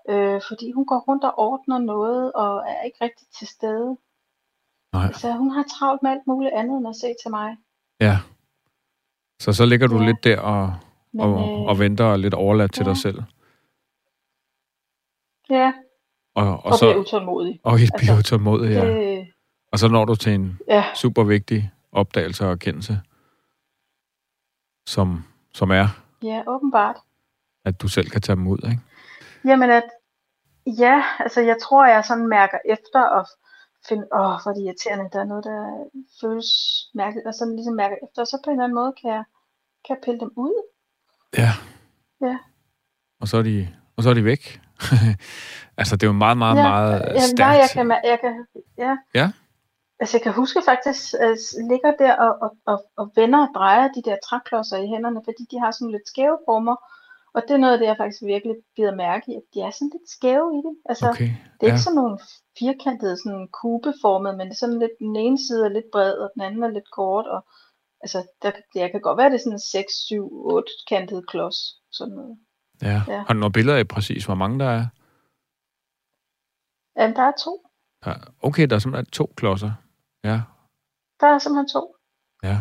[0.08, 3.96] Øh, fordi hun går rundt og ordner noget, og er ikke rigtig til stede.
[4.92, 5.12] Nej.
[5.12, 7.56] Så hun har travlt med alt muligt andet end at se til mig.
[8.00, 8.16] Ja.
[9.40, 10.06] Så så ligger du Ja.
[10.06, 10.72] lidt der og,
[11.12, 12.88] Men, og, øh, og venter og er lidt overladt til ja.
[12.90, 13.22] dig selv.
[15.50, 15.72] Ja,
[16.34, 17.60] Og, og, og og bliver så utålmodig.
[17.62, 18.86] og bliver altså, utålmodig, ja.
[18.86, 19.28] Det,
[19.72, 23.00] Og så når du til en ja, super vigtig opdagelse og erkendelse,
[24.88, 25.86] som, som er,
[26.22, 26.96] ja, åbenbart.
[27.64, 28.80] at du selv kan tage dem ud, ikke?
[29.44, 29.84] Jamen at,
[30.66, 33.26] ja, altså jeg tror, jeg sådan mærker efter og
[33.88, 35.58] finde, åh, hvor er det irriterende, der er noget, der
[36.20, 36.50] føles
[36.94, 39.24] mærkeligt, og sådan ligesom mærker efter, og så på en eller anden måde kan jeg,
[39.86, 40.54] kan jeg pille dem ud.
[41.38, 41.50] Ja.
[42.20, 42.38] Ja.
[43.20, 44.60] Og så er de, og så er de væk.
[45.80, 47.38] altså, det er jo meget, meget, ja, meget ja, stærkt.
[47.38, 48.46] nej, jeg kan, jeg kan,
[48.78, 48.96] ja.
[49.14, 49.32] Ja.
[50.00, 51.36] Altså jeg kan huske faktisk, at jeg
[51.70, 55.42] ligger der og, og, og, og vender og drejer de der træklodser i hænderne, fordi
[55.50, 56.76] de har sådan lidt skæve former,
[57.34, 59.70] og det er noget af det, jeg faktisk virkelig bider mærke i, at de er
[59.70, 60.74] sådan lidt skæve i det.
[60.90, 61.72] Altså, Okay, Det er ja.
[61.72, 62.18] ikke sådan nogle
[62.58, 66.30] firkantede, sådan kubeformede, men det er sådan lidt, den ene side er lidt bred, og
[66.34, 67.40] den anden er lidt kort, og
[68.04, 71.58] altså, der, jeg kan godt være, det er sådan en 6, 7, 8 kantet klods,
[71.98, 72.38] sådan noget.
[72.82, 72.98] ja.
[73.12, 73.18] ja.
[73.26, 74.86] Har du nogle billeder af præcis, hvor mange der er?
[76.98, 77.52] Ja, der er to.
[78.06, 78.14] Ja.
[78.42, 79.72] Okay, der er simpelthen to klodser.
[80.30, 80.40] Ja.
[81.20, 81.94] Der er simpelthen to.
[82.42, 82.58] Ja.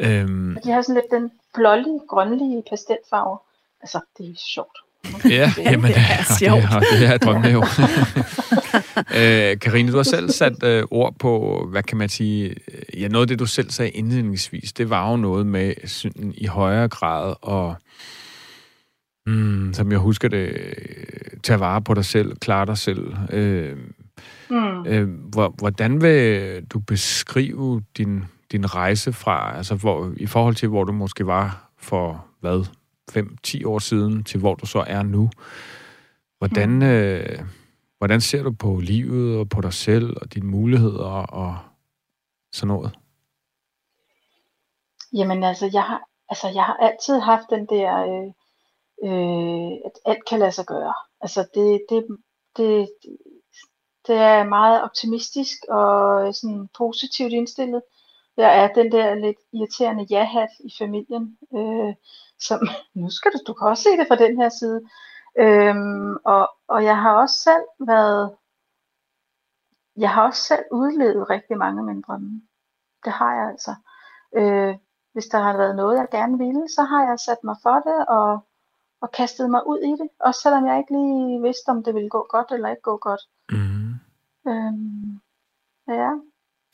[0.00, 3.38] Øhm, Og de har sådan lidt den blålige, grønlige pastelfarve.
[3.80, 4.78] Altså, det er sjovt.
[5.24, 6.62] Ja, jamen, det er sjovt.
[6.62, 7.60] Det, og det er drømmene jo.
[9.20, 13.08] øh, Karine, du har selv sat øh, ord på, hvad kan man sige, øh, ja,
[13.08, 16.88] noget af det, du selv sagde indledningsvis, det var jo noget med sådan, i højere
[16.88, 17.74] grad og
[19.26, 23.14] mm, som jeg husker det, øh, tage vare på dig selv, klare dig selv.
[23.30, 23.76] Øh,
[24.50, 24.86] Mm.
[24.86, 30.68] øh, hvor, hvordan vil du beskrive din, din rejse fra, altså hvor, i forhold til,
[30.68, 32.64] hvor du måske var for, hvad,
[33.10, 35.30] 5-10 år siden, til hvor du så er nu.
[36.38, 36.82] Hvordan, Mm.
[36.82, 37.38] øh,
[37.98, 41.58] hvordan ser du på livet og på dig selv og dine muligheder og
[42.52, 42.98] sådan noget?
[45.12, 48.28] Jamen altså, jeg har, altså, jeg har altid haft den der, øh,
[49.04, 50.94] øh, at alt kan lade sig gøre.
[51.20, 52.06] Altså, det, det,
[52.56, 52.88] det,
[54.08, 57.82] det er meget optimistisk og øh, sådan positivt indstillet.
[58.36, 61.94] Jeg er den der lidt irriterende ja-hat i familien, øh,
[62.40, 62.60] som,
[63.00, 64.80] nu skal du, du kan også se det fra den her side.
[65.38, 68.36] Øhm, og, og jeg har også selv været,
[69.96, 72.42] jeg har også selv udlevet rigtig mange af mine drømme.
[73.04, 73.74] Det har jeg altså.
[74.36, 74.74] Øh,
[75.12, 78.06] hvis der har været noget, jeg gerne ville, så har jeg sat mig for det
[78.08, 78.38] og,
[79.00, 80.08] og kastet mig ud i det.
[80.20, 83.20] Også selvom jeg ikke lige vidste, om det ville gå godt eller ikke gå godt.
[83.52, 83.67] Mm.
[84.48, 85.18] Øhm,
[85.88, 86.10] ja.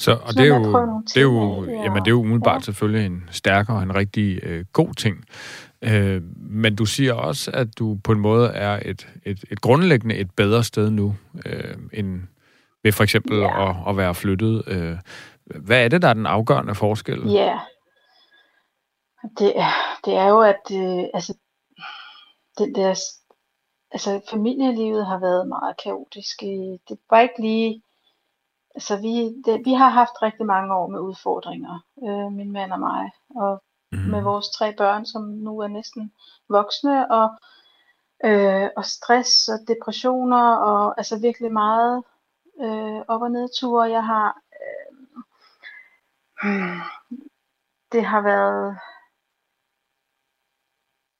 [0.01, 1.83] Så, og Så det er jo, det er jo, af, ja.
[1.83, 2.61] jamen, det er jo umiddelbart Ja.
[2.65, 5.25] selvfølgelig en stærkere og en rigtig øh, god ting.
[5.83, 10.15] Øh, men du siger også, at du på en måde er et, et, et grundlæggende
[10.15, 11.15] et bedre sted nu,
[11.47, 12.21] øh, end
[12.83, 13.71] ved for eksempel Ja.
[13.71, 14.63] at, at være flyttet.
[14.67, 14.97] Øh,
[15.61, 17.21] hvad er det, der er den afgørende forskel?
[17.31, 17.59] Ja.
[19.39, 19.53] Det
[20.05, 21.35] det er jo, at øh, altså,
[22.59, 22.95] den der,
[23.95, 26.41] altså, familielivet har været meget kaotisk.
[26.89, 27.83] Det var ikke lige,
[28.75, 32.81] altså vi, det, vi har haft rigtig mange år med udfordringer, øh, min mand og
[32.81, 33.63] mig, og
[33.95, 34.11] Mm.
[34.11, 36.13] med vores tre børn, som nu er næsten
[36.49, 37.29] voksne, og,
[38.25, 42.05] øh, og stress og depressioner, og altså virkelig meget
[42.61, 43.91] øh, op- og nedture.
[43.91, 44.41] Jeg har,
[46.45, 46.79] øh,
[47.93, 48.79] det har været,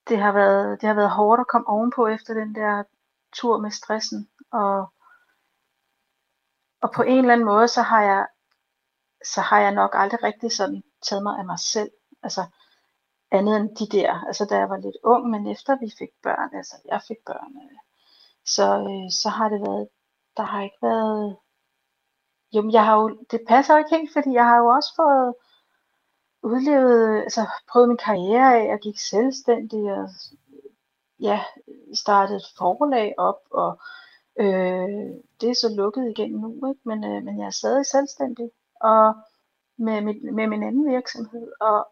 [0.09, 2.83] det har været, det har været hårdt at komme ovenpå efter den der
[3.33, 4.29] tur med stressen.
[4.53, 4.93] Og,
[6.83, 8.27] og på en eller anden måde, så har jeg,
[9.25, 11.91] så har jeg nok aldrig rigtig sådan taget mig af mig selv.
[12.23, 12.45] Altså,
[13.31, 16.51] andet end de der, altså da jeg var lidt ung, men efter vi fik børn,
[16.55, 17.79] altså jeg fik børn, øh,
[18.45, 19.89] så, øh, så har det været,
[20.37, 21.37] der har ikke været,
[22.53, 25.35] jo, jeg har jo, det passer jo ikke helt, fordi jeg har jo også fået
[26.45, 30.09] udlevet, altså prøvet min karriere af, og gik selvstændig, og
[31.21, 31.41] ja,
[31.95, 33.81] startede et forlag op, og
[34.41, 34.89] øh,
[35.41, 36.81] det er så lukket igen nu, ikke?
[36.85, 39.15] Men, øh, men jeg er stadig selvstændig, og
[39.79, 41.87] med, med, med min anden virksomhed, og,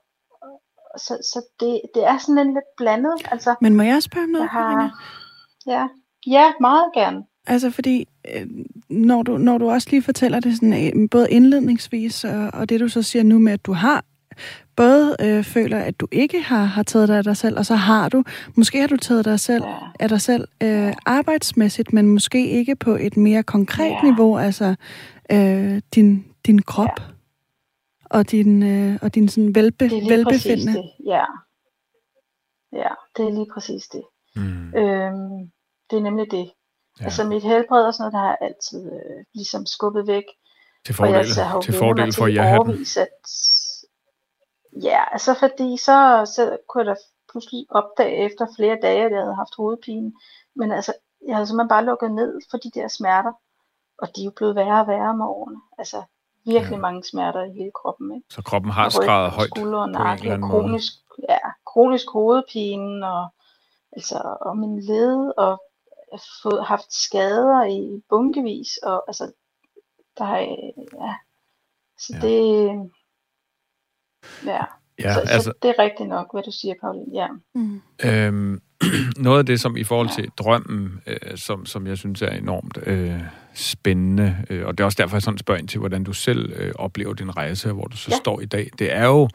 [0.97, 3.13] så, så det, det er sådan en lidt blandet.
[3.31, 4.91] Altså, Men må jeg spørge om noget, jeg har,
[5.67, 5.89] ja,
[6.27, 7.25] ja, meget gerne.
[7.47, 8.47] Altså fordi, øh,
[8.89, 12.81] når du, når du også lige fortæller det sådan, øh, både indledningsvis, og, og det
[12.81, 14.05] du så siger nu med, at du har
[14.77, 17.75] både øh, føler, at du ikke har, har taget dig af dig selv, og så
[17.75, 19.77] har du, måske har du taget dig selv, ja.
[20.01, 24.03] af dig selv øh, arbejdsmæssigt, men måske ikke på et mere konkret ja.
[24.03, 24.75] niveau, altså
[25.33, 27.01] øh, din, din krop.
[27.01, 27.05] Ja
[28.13, 30.73] og din, øh, og din sådan velbe, det er lige velbefindende.
[30.73, 30.91] Det.
[31.07, 31.25] Ja.
[32.73, 34.03] ja, det er lige præcis det.
[34.37, 34.75] Mm.
[34.75, 35.51] Øhm,
[35.91, 36.53] det er nemlig det.
[37.01, 37.05] Ja.
[37.05, 40.25] Altså mit helbred og sådan noget, der har jeg altid øh, ligesom skubbet væk.
[40.87, 43.09] Til fordel, jeg, til fordel for jer overvis, at,
[44.73, 49.21] Ja, altså fordi så, så kunne jeg da pludselig opdage efter flere dage, at jeg
[49.21, 50.13] havde haft hovedpine.
[50.57, 50.93] Men altså,
[51.27, 53.33] jeg havde simpelthen bare lukket ned for de der smerter.
[53.99, 55.61] Og de er jo blevet værre og værre med årene.
[55.79, 56.03] Altså,
[56.45, 56.81] virkelig ja.
[56.81, 58.15] mange smerter i hele kroppen.
[58.15, 58.27] Ikke?
[58.31, 60.93] Så kroppen har skrevet højt skulder og nakke, kronisk,
[61.29, 63.29] ja, kronisk hovedpine, og,
[63.93, 65.63] altså, og min led, og
[66.43, 69.33] fået, haft skader i bunkevis, og altså,
[70.19, 71.15] der har ja,
[71.99, 72.27] så ja.
[72.27, 72.91] det,
[74.47, 74.65] ja.
[74.99, 77.07] Ja, så, altså, så det er rigtigt nok, hvad du siger, Pauline.
[77.15, 77.27] Ja.
[77.55, 77.83] Mm.
[78.05, 78.63] Øhm,
[79.27, 82.79] noget af det, som i forhold til drømmen, øh, som, som jeg synes er enormt
[82.87, 83.21] øh,
[83.55, 86.53] spændende, øh, og det er også derfor, jeg sådan spørger ind til, hvordan du selv
[86.57, 88.17] øh, oplever din rejse, hvor du så ja.
[88.17, 89.29] står i dag, det er jo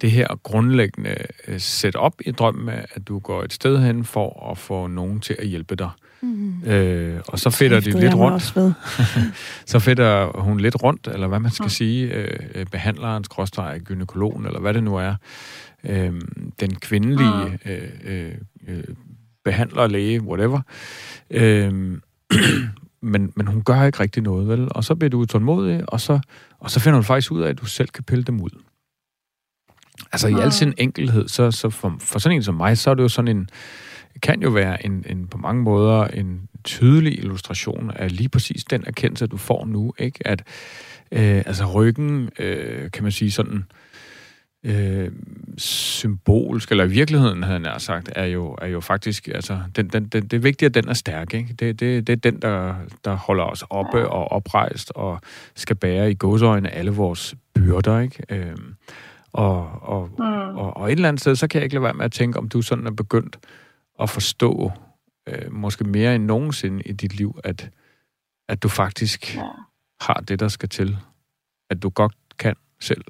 [0.00, 1.16] det her grundlæggende
[1.48, 5.36] øh, setup i drømmen, at du går et sted hen for at få nogen til
[5.38, 5.90] at hjælpe dig.
[6.24, 6.62] Mm.
[6.70, 8.42] Øh, og så fedter de lidt rundt.
[9.70, 11.68] så fedter hun lidt rundt, eller hvad man skal mm.
[11.70, 15.14] sige, øh, øh behandleren, skråstrej, gynekologen, eller hvad det nu er.
[15.84, 16.12] Øh,
[16.60, 17.70] den kvindelige mm.
[17.70, 18.32] øh, øh,
[18.68, 18.84] øh,
[19.44, 20.60] behandler, læge, whatever.
[21.30, 21.72] Øh,
[23.12, 24.68] men, men hun gør ikke rigtig noget, vel?
[24.70, 26.20] Og så bliver du utålmodig, og så,
[26.58, 28.50] og så finder du faktisk ud af, at du selv kan pille dem ud.
[30.12, 32.94] Altså i al sin enkelhed, så, så for, for sådan en som mig, så er
[32.94, 33.48] det jo sådan en,
[34.22, 38.84] kan jo være en, en på mange måder en tydelig illustration af lige præcis den
[38.86, 40.26] erkendelse, du får nu, ikke?
[40.26, 40.42] At
[41.12, 43.64] øh, altså ryggen, øh, kan man sige sådan,
[44.64, 45.10] øh,
[45.58, 50.04] symbolsk, eller i virkeligheden, havde jeg sagt, er jo, er jo faktisk, altså, den, den,
[50.04, 51.54] den, det er vigtigt, at den er stærk, ikke?
[51.54, 52.74] Det, det, det er den, der,
[53.04, 55.20] der holder os oppe og oprejst, og
[55.54, 58.22] skal bære i godsøjne alle vores byrder, ikke?
[58.28, 58.56] Øh,
[59.32, 60.24] og, og, mm.
[60.56, 62.38] og, og et eller andet sted, så kan jeg ikke lade være med at tænke,
[62.38, 63.38] om du sådan er begyndt
[64.00, 64.72] at forstå,
[65.26, 67.70] øh, måske mere end nogensinde i dit liv, at,
[68.48, 69.48] at du faktisk ja.
[70.00, 70.98] har det, der skal til.
[71.70, 73.04] At du godt kan selv.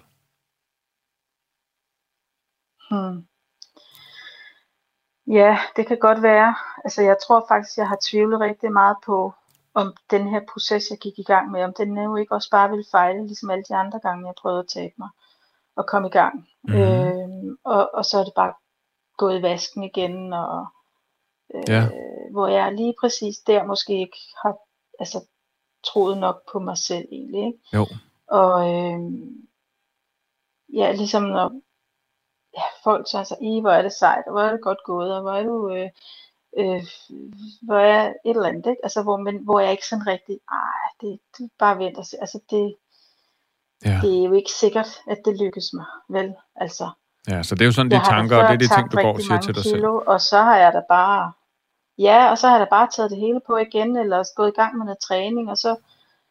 [2.90, 3.26] Hmm.
[5.26, 6.54] Ja, det kan godt være.
[6.84, 9.34] Altså, jeg tror faktisk, jeg har tvivlet rigtig meget på,
[9.74, 12.70] om den her proces, jeg gik i gang med, om den jo ikke også bare
[12.70, 15.08] ville fejle, ligesom alle de andre gange, jeg prøvede at tabe mig
[15.76, 16.48] og komme i gang.
[16.64, 16.74] Mm.
[16.74, 18.54] Øh, og, og så er det bare
[19.16, 20.66] gået i vasken igen, og
[21.54, 21.88] øh, ja.
[22.30, 24.56] hvor jeg lige præcis der måske ikke har
[24.98, 25.20] altså,
[25.84, 27.46] troet nok på mig selv egentlig.
[27.46, 27.58] Ikke?
[27.74, 27.86] Jo.
[28.28, 29.00] Og øh,
[30.72, 31.52] ja, ligesom når
[32.56, 35.16] ja, folk så altså, i hvor er det sejt, og hvor er det godt gået,
[35.16, 35.90] og hvor er du, øh,
[36.58, 36.82] øh,
[37.62, 38.80] hvor er et eller andet, ikke?
[38.82, 42.16] Altså, hvor, men, hvor jeg ikke sådan rigtig, ej, det, det bare vent og se,
[42.20, 42.74] altså det,
[43.84, 43.98] ja.
[44.02, 46.90] det er jo ikke sikkert, at det lykkes mig, vel, altså.
[47.28, 49.12] Ja, så det er jo sådan de tanker, og det er de ting, du går
[49.12, 50.08] og siger til dig kilo, selv.
[50.12, 51.32] Og så har jeg da bare,
[51.98, 54.60] ja, og så har jeg da bare taget det hele på igen, eller gået i
[54.60, 55.76] gang med noget træning, og så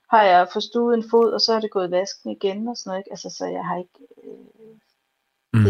[0.09, 2.99] har jeg forstuet en fod, og så er det gået vasken igen, og sådan noget,
[2.99, 3.11] ikke?
[3.11, 5.63] Altså, så jeg har ikke, øh, mm.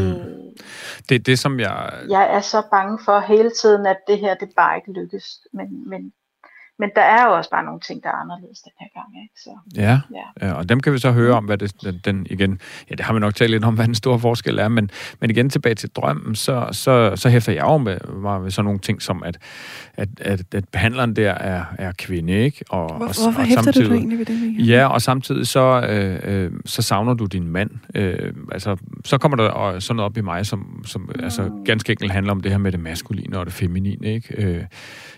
[0.97, 2.05] det, det det, som jeg...
[2.09, 5.89] Jeg er så bange for hele tiden, at det her, det bare ikke lykkes, men,
[5.89, 6.13] men,
[6.83, 9.23] men der er jo også bare nogle ting, der er anderledes den her gang.
[9.23, 9.35] Ikke?
[9.37, 9.99] Så, ja,
[10.41, 10.47] ja.
[10.47, 12.59] ja, og dem kan vi så høre om, hvad det, den, den igen,
[12.89, 15.29] ja, det har vi nok talt lidt om, hvad den store forskel er, men, men
[15.29, 17.97] igen tilbage til drømmen, så, så, så hæfter jeg jo med,
[18.41, 19.37] med sådan nogle ting som, at,
[19.93, 22.65] at, at, at behandleren der er, er kvinde, ikke?
[22.69, 24.41] Og, Hvor, og, hvorfor og hæfter du egentlig ved det?
[24.41, 24.67] Michael?
[24.67, 27.69] Ja, og samtidig så, øh, øh, så savner du din mand.
[27.95, 31.23] Øh, altså, så kommer der sådan noget op i mig, som, som mm.
[31.23, 34.43] altså, ganske enkelt handler om det her med det maskuline og det feminine, ikke?
[34.43, 34.63] Øh,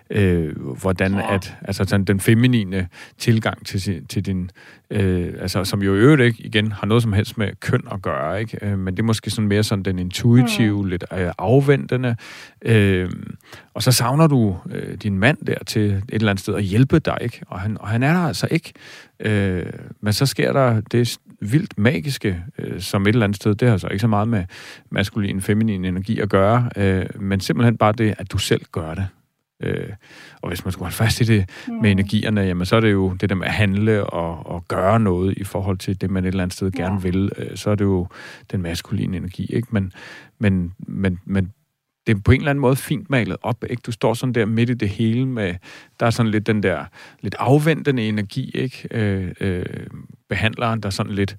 [0.10, 1.36] øh, hvordan ja.
[1.36, 2.88] at, altså sådan den feminine
[3.18, 4.52] tilgang til, til din,
[4.90, 8.02] øh, altså som jo i øvrigt ikke igen har noget som helst med køn at
[8.02, 8.58] gøre, ikke?
[8.62, 10.90] Øh, men det er måske sådan mere sådan den intuitive, mm.
[10.90, 12.16] lidt øh, afventende,
[12.62, 13.10] øh,
[13.74, 17.00] og så savner du øh, din mand der til et eller andet sted at hjælpe
[17.00, 17.42] dig, ikke?
[17.48, 18.74] Og han, og han er der altså ikke.
[19.20, 19.66] Øh,
[20.02, 23.78] men så sker der det vildt magiske, øh, som et eller andet sted, det har
[23.78, 24.44] så ikke så meget med
[24.90, 29.08] maskulin, feminin energi at gøre, øh, men simpelthen bare det, at du selv gør det.
[29.64, 29.90] Øh,
[30.42, 31.74] og hvis man skulle holde fast i det mm.
[31.74, 35.00] med energierne, jamen så er det jo det der med at handle og, og gøre
[35.00, 37.02] noget i forhold til det, man et eller andet sted gerne ja.
[37.02, 37.32] vil.
[37.38, 38.08] Øh, så er det jo
[38.52, 39.68] den maskuline energi, ikke?
[39.72, 39.94] Men,
[40.40, 41.54] men, men, men
[42.08, 43.82] det er på en eller anden måde fint malet op, ikke?
[43.86, 45.56] Du står sådan der midt i det hele med,
[46.00, 46.86] der er sådan lidt den der
[47.22, 48.88] lidt afventende energi, ikke?
[48.92, 49.66] Øh, øh,
[50.30, 51.38] behandleren, der sådan lidt,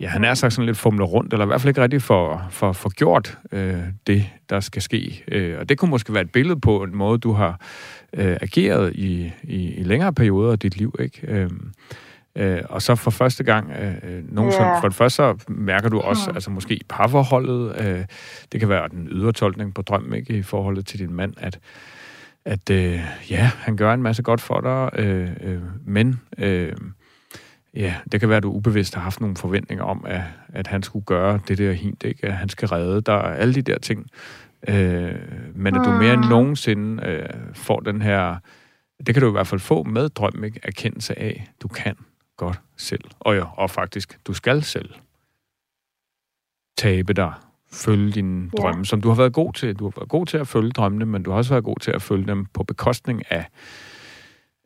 [0.00, 2.46] ja, han er sagt sådan lidt fumler rundt, eller i hvert fald ikke rigtig for,
[2.50, 5.24] for, for gjort øh, det, der skal ske.
[5.28, 7.60] Øh, og det kunne måske være et billede på en måde, du har
[8.12, 11.20] øh, ageret i, i, i længere perioder af dit liv, ikke?
[11.28, 11.50] Øh,
[12.36, 14.80] Øh, og så for første gang, øh, øh nogensinde, yeah.
[14.80, 16.36] for det første så mærker du også, hmm.
[16.36, 18.04] altså måske i parforholdet, øh,
[18.52, 21.58] det kan være den ydre tolkning på drøm, ikke, i forholdet til din mand, at,
[22.44, 23.00] at øh,
[23.30, 26.72] ja, han gør en masse godt for dig, øh, øh, men øh,
[27.76, 30.82] ja, det kan være, at du ubevidst har haft nogle forventninger om, at, at han
[30.82, 32.26] skulle gøre det der hint, ikke?
[32.26, 34.10] at han skal redde dig, alle de der ting.
[34.68, 35.14] Øh,
[35.54, 36.30] men at du mere end hmm.
[36.30, 38.36] nogensinde øh, får den her,
[39.06, 40.60] det kan du i hvert fald få med drøm, ikke?
[40.62, 41.96] erkendelse af, du kan
[42.36, 43.04] godt selv.
[43.20, 44.90] Og ja, og faktisk, du skal selv
[46.78, 47.32] tabe dig,
[47.72, 48.62] følge dine ja.
[48.62, 49.74] drømme, som du har været god til.
[49.74, 51.90] Du har været god til at følge drømmene, men du har også været god til
[51.90, 53.46] at følge dem på bekostning af,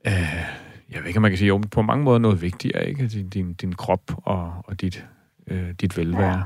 [0.06, 3.08] øh, jeg ved ikke, om man kan sige, jo, på mange måder noget vigtigere, ikke?
[3.08, 5.06] Din, din, din krop og, og dit,
[5.46, 6.36] øh, dit velvære.
[6.36, 6.42] Ja.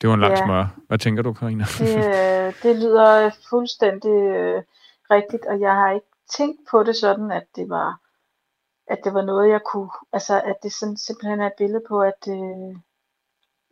[0.00, 0.44] Det var en lang ja.
[0.44, 0.66] smør.
[0.88, 1.64] Hvad tænker du, Karina?
[1.78, 4.62] Det, øh, det lyder fuldstændig øh,
[5.10, 6.06] rigtigt, og jeg har ikke
[6.38, 8.02] tænkt på det sådan, at det var
[8.86, 12.00] at det var noget, jeg kunne, altså at det sådan simpelthen er et billede på,
[12.00, 12.76] at, øh,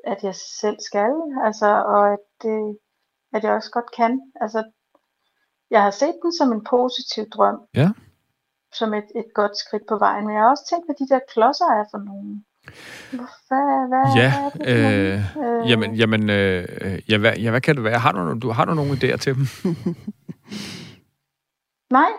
[0.05, 1.13] at jeg selv skal,
[1.45, 2.79] altså, og at, det,
[3.33, 4.33] at jeg også godt kan.
[4.41, 4.71] Altså,
[5.71, 7.59] jeg har set den som en positiv drøm.
[7.75, 7.91] Ja.
[8.73, 10.27] Som et, et godt skridt på vejen.
[10.27, 12.45] Men jeg har også tænkt, hvad de der klodser er for nogen.
[13.11, 17.85] Hvad, hvad, ja, hvad øh, øh, jamen, jamen øh, ja, hvad, ja, hvad kan det
[17.85, 17.99] være?
[17.99, 19.47] Har du, du, har du nogle idéer til dem?
[21.91, 22.11] Nej.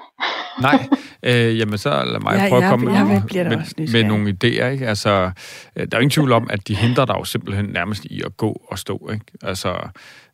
[0.61, 0.87] Nej,
[1.23, 4.65] øh, jamen så lad mig ja, prøve at komme ja, med, med, med nogle idéer.
[4.65, 4.87] Ikke?
[4.87, 5.31] Altså,
[5.75, 8.37] øh, der er ingen tvivl om, at de hindrer dig jo simpelthen nærmest i at
[8.37, 9.09] gå og stå.
[9.13, 9.25] Ikke?
[9.43, 9.89] Altså,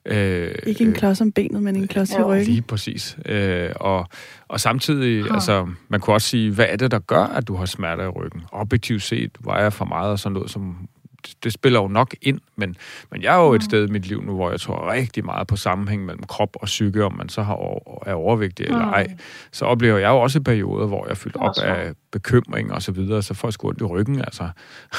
[0.08, 2.45] øh, ikke en klods om benet, men en klods i ryggen.
[2.45, 3.18] Lige præcis.
[3.26, 4.08] Øh, og,
[4.47, 5.34] og samtidig, ja.
[5.34, 8.08] altså, man kunne også sige, hvad er det, der gør, at du har smerter i
[8.08, 8.41] ryggen?
[8.51, 10.88] Objektivt set vejer for meget og sådan noget, som
[11.43, 12.76] det spiller jo nok ind, men,
[13.11, 15.47] men jeg er jo et sted i mit liv nu, hvor jeg tror rigtig meget
[15.47, 17.53] på sammenhæng mellem krop og psyke, om man så har
[18.05, 18.93] er overvægtig eller mm.
[18.93, 19.07] ej.
[19.51, 22.91] Så oplever jeg jo også perioder, hvor jeg er fyldt op af bekymring og så
[22.91, 24.49] videre, så får jeg sgu ondt i ryggen, altså.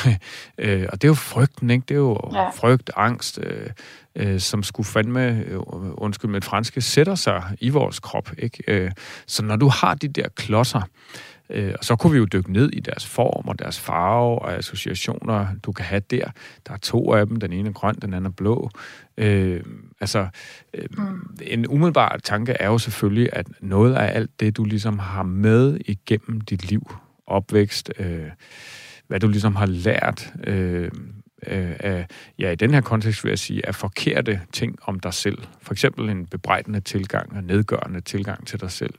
[0.58, 1.84] øh, og det er jo frygten, ikke?
[1.88, 2.50] Det er jo ja.
[2.50, 3.70] frygt, angst, øh,
[4.16, 5.58] øh, som skulle fandme, øh,
[5.94, 8.64] undskyld med franske, sætter sig i vores krop, ikke?
[8.68, 8.90] Øh,
[9.26, 10.82] så når du har de der klodser,
[11.50, 14.54] Øh, og så kunne vi jo dykke ned i deres form og deres farve og
[14.54, 16.30] associationer, du kan have der.
[16.66, 18.70] Der er to af dem, den ene er grøn, den anden er blå.
[19.16, 19.62] Øh,
[20.00, 20.26] altså,
[20.74, 21.36] øh, mm.
[21.42, 25.78] en umiddelbar tanke er jo selvfølgelig, at noget af alt det, du ligesom har med
[25.86, 26.92] igennem dit liv,
[27.26, 28.30] opvækst, øh,
[29.06, 30.90] hvad du ligesom har lært, øh,
[31.46, 32.06] øh, af,
[32.38, 35.38] ja, i den her kontekst vil jeg sige, af forkerte ting om dig selv.
[35.62, 38.94] For eksempel en bebrejdende tilgang og nedgørende tilgang til dig selv.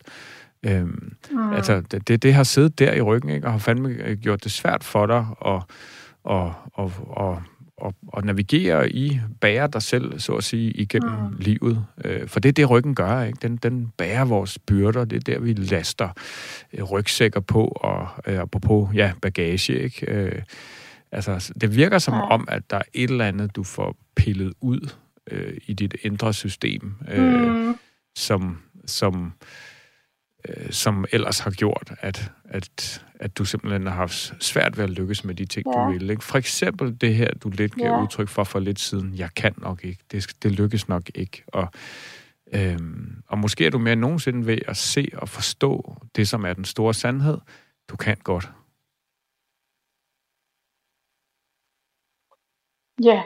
[0.66, 1.54] Øhm, mm.
[1.54, 4.84] Altså, det, det har siddet der i ryggen, ikke, og har fandme gjort det svært
[4.84, 5.62] for dig at,
[6.30, 7.38] at, at, at,
[7.86, 11.36] at, at navigere i, bære dig selv, så at sige, igennem mm.
[11.40, 11.86] livet.
[12.06, 13.40] Øh, for det er det, ryggen gør, ikke?
[13.42, 16.10] Den, den bærer vores byrder, det er der, vi laster
[16.74, 20.12] øh, rygsækker på, og øh, på ja, bagage, ikke?
[20.12, 20.42] Øh,
[21.12, 22.22] altså, det virker som mm.
[22.22, 24.94] om, at der er et eller andet, du får pillet ud
[25.32, 27.76] øh, i dit indre system, øh, mm.
[28.16, 29.48] som, som øh,
[30.70, 35.24] som ellers har gjort, at, at, at du simpelthen har haft svært ved at lykkes
[35.24, 35.82] med de ting, ja.
[35.82, 36.10] du vil.
[36.10, 36.24] Ikke?
[36.24, 38.04] For eksempel det her, du lidt gav ja.
[38.04, 41.44] udtryk for for lidt siden, jeg kan nok ikke, det, det lykkes nok ikke.
[41.48, 41.72] Og
[42.54, 46.46] Øhm, og måske er du mere end nogensinde ved at se og forstå det, som
[46.46, 47.38] er den store sandhed.
[47.90, 48.50] Du kan godt.
[53.04, 53.24] Ja.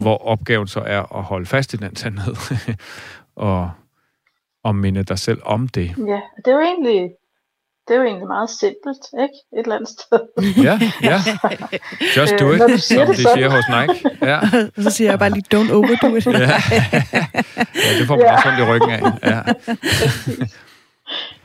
[0.00, 2.34] Hvor opgaven så er at holde fast i den sandhed,
[3.34, 3.70] og,
[4.66, 5.86] og minde dig selv om det.
[5.98, 7.10] Ja, det er jo egentlig,
[7.88, 9.34] det er jo egentlig meget simpelt, ikke?
[9.56, 10.20] Et eller andet sted.
[10.64, 10.78] Ja,
[11.10, 11.18] ja.
[12.16, 13.36] Just do Øh, it, når du siger som det de sådan.
[13.36, 14.26] siger hos Nike.
[14.30, 14.38] Ja,
[14.84, 16.26] så siger jeg bare lige, don't overdo it.
[16.26, 16.32] ja.
[17.86, 18.34] ja det får man Ja.
[18.36, 19.00] også i ryggen af.
[19.22, 19.42] Ja,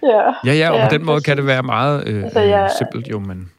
[0.03, 0.32] ja.
[0.45, 1.47] ja, ja og Ja, på den måde kan det præcis.
[1.53, 3.51] være meget øh, Altså, jeg- øh, simpelt jo, men...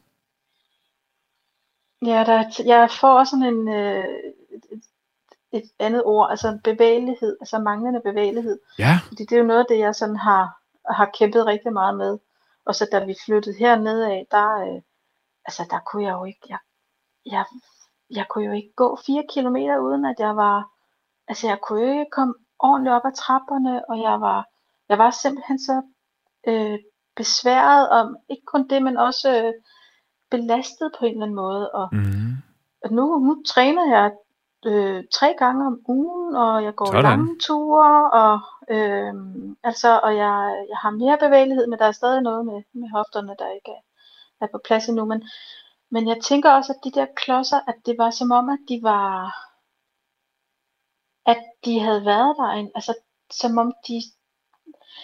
[2.05, 4.03] Ja, der, er jeg får også sådan en, øh,
[5.53, 8.59] et, et, et andet ord, altså en bevægelighed, altså manglende bevægelighed.
[8.79, 11.97] Ja, Fordi det er jo noget af det, jeg sådan har, har kæmpet rigtig meget
[11.97, 12.19] med.
[12.65, 14.81] Og så da vi flyttede hernede af, der, øh,
[15.45, 16.59] altså der kunne jeg jo ikke, jeg,
[17.25, 17.45] jeg,
[18.09, 20.69] jeg kunne jo ikke gå fire kilometer uden at jeg var,
[21.27, 24.47] altså jeg kunne jo ikke komme ordentligt op ad trapperne, og jeg var,
[24.89, 25.81] jeg var simpelthen så
[26.47, 26.79] øh,
[27.15, 29.53] besværet om, ikke kun det, men også øh,
[30.31, 31.71] belastet på en eller anden måde.
[31.71, 32.33] Og, mm,
[32.83, 34.11] og nu, nu træner jeg
[34.65, 37.03] øh, tre gange om ugen, og jeg går Sådan.
[37.03, 38.39] lange ture, og,
[38.69, 39.13] øh,
[39.63, 43.35] altså, og jeg, jeg har mere bevægelighed, men der er stadig noget med, med hofterne,
[43.39, 43.83] der ikke er,
[44.45, 45.05] er på plads endnu.
[45.05, 45.23] Men,
[45.91, 48.79] men jeg tænker også, at de der klodser, at det var som om, at de
[48.83, 49.35] var,
[51.25, 52.93] at de havde været der, en, altså
[53.31, 54.01] som om de,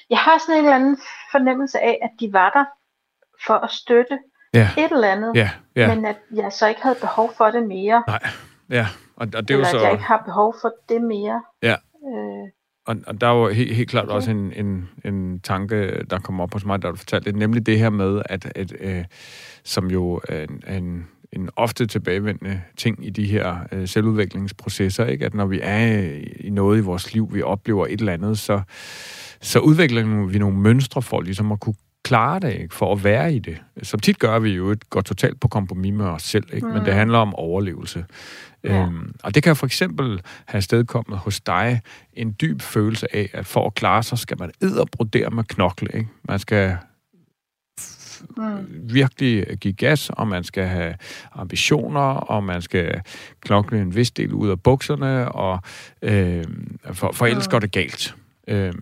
[0.09, 0.97] jeg har sådan en eller anden
[1.31, 2.65] fornemmelse af, at de var der
[3.45, 4.19] for at støtte
[4.53, 7.67] ja, et eller andet, ja, ja, men at jeg så ikke havde behov for det
[7.67, 8.03] mere.
[8.07, 8.27] nej,
[8.69, 8.87] ja.
[9.19, 9.91] Og, og det er jo eller at jeg så...
[9.91, 11.41] ikke har behov for det mere.
[11.63, 11.75] Ja.
[12.07, 12.49] Øh,
[12.87, 14.15] Og, og der er jo helt, helt klart Okay.
[14.15, 17.65] også en, en, en tanke, der kommer op hos mig, der du fortalte det, nemlig
[17.65, 19.05] det her med, at, at øh,
[19.63, 25.25] som jo er en, en, en ofte tilbagevendende ting i de her øh, selvudviklingsprocesser, ikke?
[25.25, 28.39] at når vi er i- i noget i vores liv, vi oplever et eller andet,
[28.39, 28.61] så,
[29.41, 32.75] så udvikler vi nogle mønstre for ligesom at kunne klare det, ikke?
[32.75, 33.61] for at være i det.
[33.83, 36.67] Som tit gør vi jo et går totalt på kompromis med os selv, ikke?
[36.67, 36.83] men Mm.
[36.85, 38.05] det handler om overlevelse.
[38.63, 38.81] Ja.
[38.81, 41.81] Øhm, og det kan for eksempel have stedkommet hos dig
[42.13, 45.89] en dyb følelse af, at for at klare sig, skal man edderbrodere med knokle.
[45.93, 46.09] Ikke?
[46.23, 46.77] Man skal
[48.37, 50.95] mm, virkelig give gas, og man skal have
[51.31, 53.01] ambitioner, og man skal
[53.41, 55.59] knokle en vis del ud af bukserne, og
[56.01, 56.43] øh,
[56.93, 57.51] for, for ellers Mm.
[57.51, 58.15] går det galt.
[58.47, 58.73] Øh,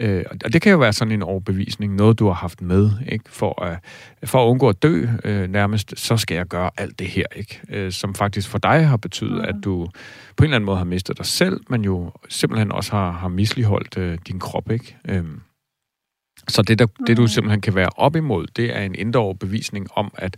[0.00, 3.24] øh, og det kan jo være sådan en overbevisning, noget du har haft med, ikke?
[3.28, 3.78] For, at,
[4.28, 7.60] for at undgå at dø øh, nærmest, så skal jeg gøre alt det her, ikke?
[7.68, 9.44] Øh, som faktisk for dig har betydet, Mm.
[9.48, 9.88] at du
[10.36, 13.28] på en eller anden måde har mistet dig selv, men jo simpelthen også har, har
[13.28, 14.96] misligeholdt øh, din krop, ikke?
[15.08, 15.24] Øh,
[16.48, 17.28] så det, der, det, du Mm.
[17.28, 20.36] simpelthen kan være op imod, det er en indre overbevisning om, at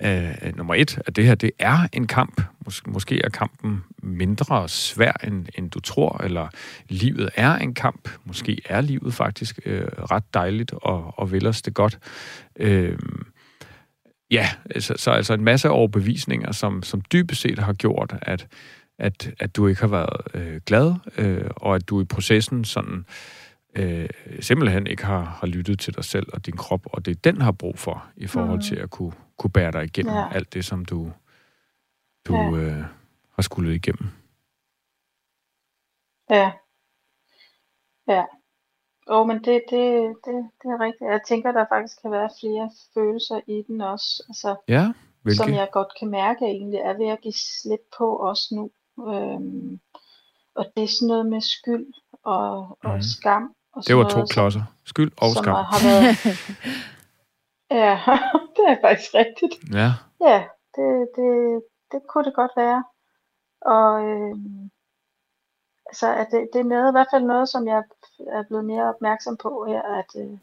[0.00, 2.40] øh, nummer et, at det her, det er en kamp.
[2.68, 6.48] Mås- måske er kampen mindre svær, end, end du tror, eller
[6.88, 8.08] livet er en kamp.
[8.24, 11.98] Måske er livet faktisk øh, ret dejligt og, og vil os det godt.
[12.56, 12.98] Øh,
[14.30, 18.46] ja, så, så altså en masse overbevisninger, som, som dybest set har gjort, at,
[18.98, 23.04] at, at du ikke har været øh, glad, øh, og at du i processen sådan
[23.76, 24.08] øh,
[24.40, 27.52] simpelthen ikke har, har lyttet til dig selv og din krop, og det den har
[27.52, 28.62] brug for i forhold Mm.
[28.62, 30.32] til at kunne, kunne bære dig igennem Ja.
[30.34, 31.12] alt det, som du,
[32.28, 32.50] du Ja.
[32.52, 32.84] øh,
[33.34, 34.08] har skulle igennem.
[36.30, 36.52] ja.
[38.08, 38.24] Ja.
[39.10, 41.10] Jo, men det, det, det, det er rigtigt.
[41.10, 44.92] Jeg tænker, der faktisk kan være flere følelser i den også, altså, Ja,
[45.22, 45.36] hvilke?
[45.36, 48.70] som jeg godt kan mærke egentlig er ved at give slip på også nu.
[49.08, 49.80] Øhm,
[50.54, 51.86] og det er sådan noget med skyld
[52.22, 53.02] og, og Mhm.
[53.02, 53.54] skam.
[53.72, 54.62] Og Det var to noget, klodser.
[54.84, 55.54] Skyld og skam.
[55.54, 56.16] har været...
[57.70, 58.00] Ja,
[58.56, 59.72] det er faktisk rigtigt.
[59.72, 60.44] Ja, Ja,
[60.76, 61.62] det, det,
[61.92, 62.84] det kunne det godt være.
[63.60, 64.70] Og øhm,
[65.86, 67.82] altså, at det, det er noget, i hvert fald noget, som jeg
[68.26, 70.38] er blevet mere opmærksom på her, at, øh,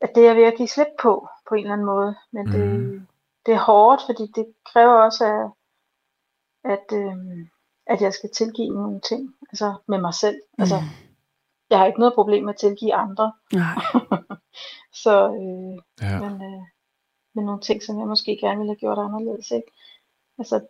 [0.00, 2.14] at det er ved at give slip på, på en eller anden måde.
[2.32, 2.52] Men Mhm.
[2.52, 3.06] det,
[3.46, 5.50] det er hårdt, fordi det kræver også, at,
[6.72, 7.48] at, øhm,
[7.86, 10.40] at jeg skal tilgive nogle ting, altså med mig selv.
[10.58, 10.74] Altså,
[11.70, 13.74] jeg har ikke noget problem med at tilgive andre, Nej.
[15.02, 16.20] så, øh, ja.
[16.20, 16.62] men, øh,
[17.34, 19.50] men nogle ting, som jeg måske gerne ville have gjort anderledes.
[19.50, 19.72] Ikke?
[20.38, 20.66] Altså,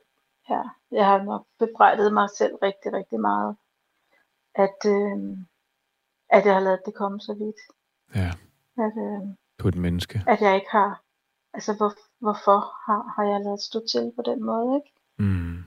[0.51, 3.57] ja, jeg har nok bebrejdet mig selv rigtig, rigtig meget,
[4.55, 5.39] at, øh,
[6.31, 7.61] at jeg har ladet det komme så vidt.
[8.15, 8.31] ja.
[8.85, 9.21] At, øh,
[9.59, 10.23] Du er et menneske.
[10.27, 11.03] at jeg ikke har,
[11.55, 14.93] altså hvor, hvorfor har, har jeg ladet stå til på den måde, ikke?
[15.19, 15.65] Mm.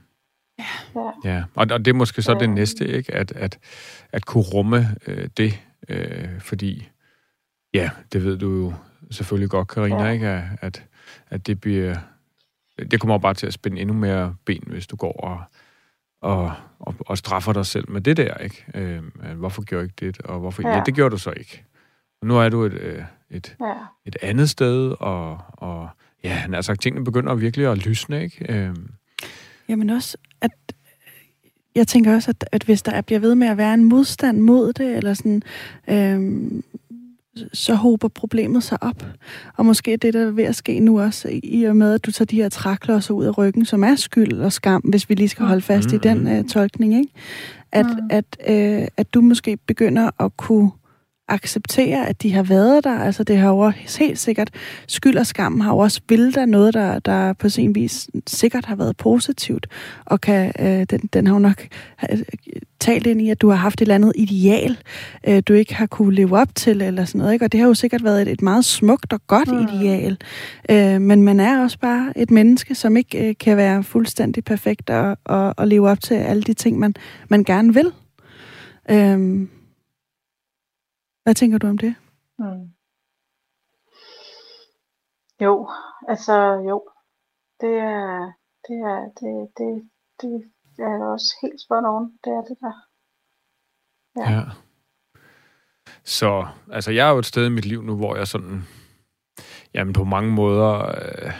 [0.96, 1.30] Ja.
[1.34, 2.52] Ja, og, og det er måske så det Øhm.
[2.52, 3.14] næste, ikke?
[3.14, 3.58] At, at,
[4.12, 6.88] at kunne rumme øh, det, øh, fordi,
[7.74, 8.74] ja, det ved du jo
[9.10, 10.10] selvfølgelig godt, Karina, Ja.
[10.10, 10.26] ikke?
[10.60, 10.84] At,
[11.30, 11.96] at, det bliver,
[12.90, 15.42] det kommer bare til at spænde endnu mere ben, hvis du går og,
[16.22, 18.64] og, og, og straffer dig selv med det der, ikke?
[18.74, 19.02] Øh,
[19.36, 20.26] hvorfor gjorde jeg ikke det?
[20.26, 20.68] Og hvorfor...
[20.68, 20.76] Ja.
[20.76, 21.64] ja, det gjorde du så ikke.
[22.20, 23.74] Og nu er du et, øh, et, ja.
[24.06, 25.88] et andet sted, og, og
[26.24, 28.52] ja, sagt, tingene begynder virkelig at lysne, ikke?
[28.52, 28.76] Øh.
[29.68, 30.16] Jamen også,
[31.74, 34.72] jeg tænker også, at, at hvis der bliver ved med at være en modstand mod
[34.72, 35.42] det, eller sådan,
[35.88, 36.64] øhm,
[37.52, 39.06] så håber problemet sig op.
[39.56, 42.12] Og måske det, der er ved at ske nu også, i og med, at du
[42.12, 45.28] tager de her træklodser ud af ryggen, som er skyld og skam, hvis vi lige
[45.28, 46.26] skal holde fast mm-hmm.
[46.26, 47.12] i den uh, tolkning, ikke?
[47.72, 48.08] At, mm.
[48.10, 50.70] at, uh, at du måske begynder at kunne
[51.28, 52.98] acceptere, at de har været der.
[52.98, 54.50] Altså det har jo helt sikkert,
[54.88, 58.76] skyld og skam har jo også vildt noget, der, der på sin vis sikkert har
[58.76, 59.66] været positivt,
[60.04, 61.66] og kan, øh, den, den har jo nok
[62.10, 62.18] øh,
[62.80, 64.78] talt ind i, at du har haft et eller andet ideal,
[65.28, 67.44] øh, du ikke har kunne leve op til, eller sådan noget, ikke?
[67.44, 69.58] og det har jo sikkert været et, et meget smukt og godt mm.
[69.58, 70.18] ideal,
[70.70, 74.90] øh, men man er også bare et menneske, som ikke øh, kan være fuldstændig perfekt
[74.90, 76.94] og, og, og leve op til alle de ting, man,
[77.28, 77.92] man gerne vil.
[78.90, 79.46] Øh,
[81.24, 81.94] hvad tænker du om det?
[82.38, 82.70] Mm.
[85.40, 85.70] Jo,
[86.08, 86.34] altså
[86.68, 86.88] jo.
[87.60, 88.32] Det er,
[88.68, 92.18] det er, det, det, det, er også helt spot on.
[92.24, 92.74] Det er det der.
[94.16, 94.32] Ja.
[94.32, 94.42] ja.
[96.04, 98.62] Så, altså jeg er jo et sted i mit liv nu, hvor jeg sådan,
[99.74, 101.32] jamen på mange måder, øh,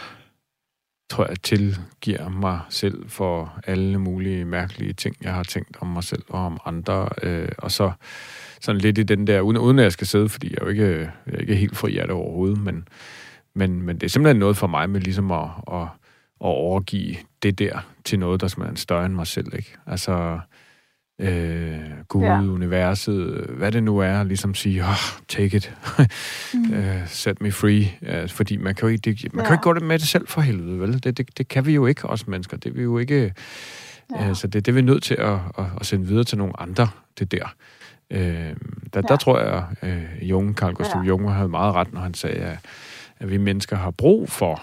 [1.15, 6.05] tror jeg, tilgiver mig selv for alle mulige mærkelige ting, jeg har tænkt om mig
[6.05, 7.09] selv og om andre.
[7.23, 7.93] Øh, og så
[8.61, 10.71] sådan lidt i den der, uden, uden at jeg skal sidde, fordi jeg er jo
[10.71, 12.89] ikke, jeg er ikke helt fri af det overhovedet, men,
[13.55, 15.89] men, men det er simpelthen noget for mig med ligesom at, at, at
[16.41, 19.77] overgive det der til noget, der er større end mig selv, ikke?
[19.87, 20.41] Altså,
[21.19, 22.41] øh, Gud, ja.
[22.41, 25.75] universet, hvad det nu er, ligesom sige, oh, take it,
[26.55, 26.61] mm.
[26.61, 29.49] uh, set me free, uh, fordi man kan jo ikke, det, man ja.
[29.49, 31.03] kan ikke gå det med det selv for helvede, vel?
[31.03, 33.35] Det, det, det kan vi jo ikke, os mennesker, det er vi jo ikke,
[34.17, 34.31] ja.
[34.31, 36.61] uh, så det, det er vi nødt til at, at, at sende videre til nogle
[36.61, 36.89] andre,
[37.19, 37.55] det der.
[38.11, 38.53] Øh, der,
[38.95, 39.01] ja.
[39.01, 41.09] der tror jeg, øh, Jung, Carl Gustav ja.
[41.09, 42.59] Jung havde meget ret, når han sagde, at,
[43.19, 44.63] at vi mennesker har brug for,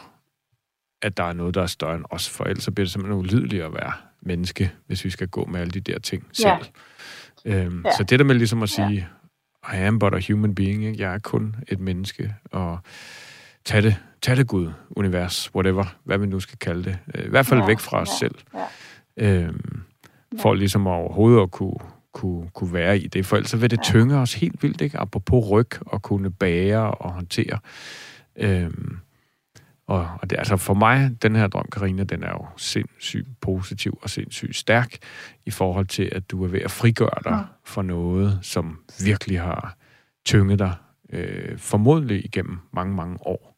[1.02, 3.20] at der er noget, der er større end os, for ellers så bliver det simpelthen
[3.20, 6.48] ulideligt at være menneske, hvis vi skal gå med alle de der ting selv.
[7.46, 7.66] Ja.
[7.66, 7.92] Øhm, ja.
[7.98, 9.08] Så det der med ligesom at sige,
[9.68, 9.78] ja.
[9.78, 11.04] I am but a human being, ikke?
[11.04, 12.80] jeg er kun et menneske, og
[13.66, 16.98] tag det, tag det Gud, univers, whatever, hvad vi nu skal kalde det.
[17.16, 17.66] Øh, I hvert fald ja.
[17.66, 18.14] væk fra os ja.
[18.28, 18.36] selv.
[19.18, 19.44] Ja.
[19.44, 19.82] Øhm,
[20.42, 21.78] for ligesom overhovedet at kunne,
[22.14, 24.98] kunne, kunne være i det, for ellers vil det tynge os helt vildt, ikke?
[24.98, 27.60] Apropos ryg og kunne bære og håndtere.
[28.36, 28.98] Øhm,
[29.92, 34.00] og, og det, altså for mig, den her drøm, Karina, den er jo sindssygt positiv
[34.04, 34.98] og sindssygt stærk
[35.46, 37.44] i forhold til, at du er ved at frigøre dig ja.
[37.64, 39.76] for noget, som virkelig har
[40.26, 40.76] tynget dig
[41.10, 43.56] øh, formodentlig igennem mange, mange år.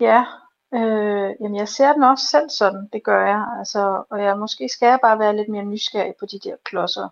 [0.00, 0.24] Ja,
[0.74, 3.46] Øh, jamen jeg ser den også selv sådan, det gør jeg.
[3.58, 7.08] Altså, og jeg måske skal jeg bare være lidt mere nysgerrig på de der klodser.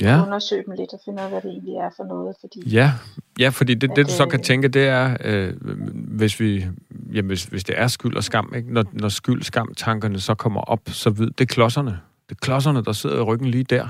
[0.00, 0.22] Ja.
[0.22, 2.36] Undersøge dem lidt og finde ud af, hvad det egentlig er for noget.
[2.40, 2.92] Fordi, ja,
[3.38, 5.54] ja fordi det, at, det du så kan tænke, det er, øh,
[5.94, 6.66] hvis, vi,
[7.12, 8.72] jamen, hvis, hvis det er skyld og skam, ikke?
[8.72, 12.00] Når, når skyld, skam, tankerne så kommer op, så ved det er klodserne.
[12.28, 13.88] Det er klodserne, der sidder i ryggen lige der.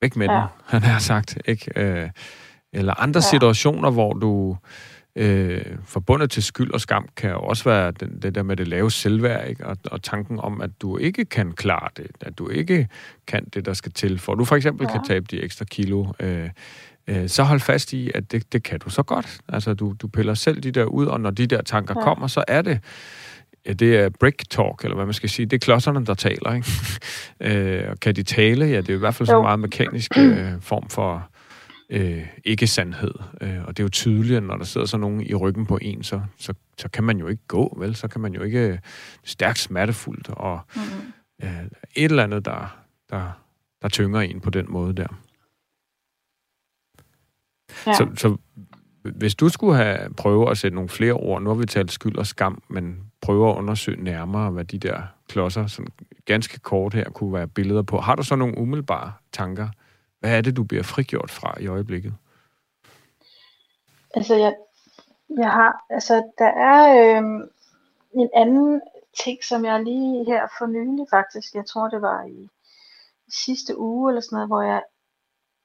[0.00, 0.34] Væk med ja.
[0.34, 1.38] dem, han har sagt.
[1.44, 1.70] Ikke?
[1.76, 2.10] Øh,
[2.72, 3.30] eller andre ja.
[3.30, 4.95] situationer, hvor du Øh,
[5.84, 8.90] forbundet til skyld og skam kan jo også være den, det der med det lave
[8.90, 9.66] selvværd, ikke?
[9.66, 12.88] Og, og tanken om, at du ikke kan klare det, at du ikke
[13.26, 14.92] kan det, der skal til, for du for eksempel ja.
[14.92, 16.06] kan tabe de ekstra kilo.
[16.20, 16.50] Øh,
[17.06, 19.38] øh, så hold fast i, at det, det kan du så godt.
[19.48, 22.02] Altså, du, du piller selv de der ud, og når de der tanker ja.
[22.04, 22.80] kommer, så er det
[23.66, 25.46] ja, det er brick talk, eller hvad man skal sige.
[25.46, 26.68] Det er klodserne, der taler, ikke?
[27.84, 28.64] øh, og kan de tale?
[28.66, 31.28] Ja, det er i hvert fald så meget mekanisk øh, form for
[31.90, 33.14] øh, ikke-sandhed.
[33.40, 35.78] Øh, og det er jo tydeligt, at når der sidder så nogen i ryggen på
[35.82, 37.94] en, så, så, så kan man jo ikke gå, vel?
[37.94, 38.58] Så kan man jo ikke...
[38.58, 38.78] Er
[39.24, 41.12] stærkt smertefuldt, og mm-hmm.
[41.42, 41.64] øh,
[41.94, 42.78] et eller andet, der,
[43.10, 43.30] der,
[43.82, 45.06] der tynger en på den måde der.
[47.86, 47.92] Ja.
[47.94, 48.36] Så, så
[49.02, 52.16] hvis du skulle have prøvet at sætte nogle flere ord, nu har vi talt skyld
[52.16, 55.92] og skam, men prøver at undersøge nærmere, hvad de der klodser, sådan
[56.24, 58.00] ganske kort her, kunne være billeder på.
[58.00, 59.68] Har du så nogle umiddelbare tanker,
[60.20, 62.14] hvad er det, du bliver frigjort fra i øjeblikket?
[64.14, 64.54] Altså, jeg,
[65.38, 67.22] jeg har, altså, der er øh,
[68.14, 68.80] en anden
[69.24, 72.48] ting, som jeg lige her for nylig faktisk, jeg tror det var i,
[73.26, 74.82] i sidste uge eller sådan noget, hvor jeg,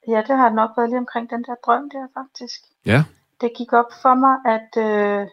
[0.08, 2.62] ja, det har nok været lige omkring den der drøm der faktisk.
[2.86, 3.04] Ja.
[3.42, 5.28] Det gik op for mig, at, øh,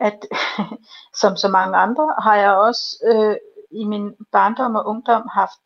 [0.00, 0.18] at
[1.20, 3.36] som så mange andre, har jeg også øh,
[3.80, 5.60] i min barndom og ungdom haft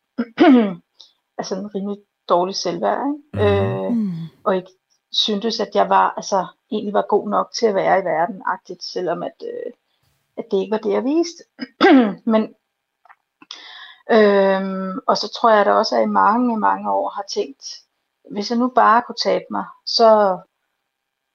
[1.37, 1.97] altså en rimelig
[2.29, 3.49] dårlig selvværd, ikke?
[3.49, 3.85] Mm.
[3.85, 4.11] Øh, mm.
[4.43, 4.71] og ikke
[5.11, 8.83] syntes, at jeg var, altså, egentlig var god nok til at være i verden, agtigt,
[8.83, 9.71] selvom at, øh,
[10.37, 11.43] at det ikke var det, jeg viste.
[12.33, 12.55] Men,
[14.11, 17.65] øhm, og så tror jeg da også, at jeg i mange, mange år har tænkt,
[18.31, 20.39] hvis jeg nu bare kunne tabe mig, så,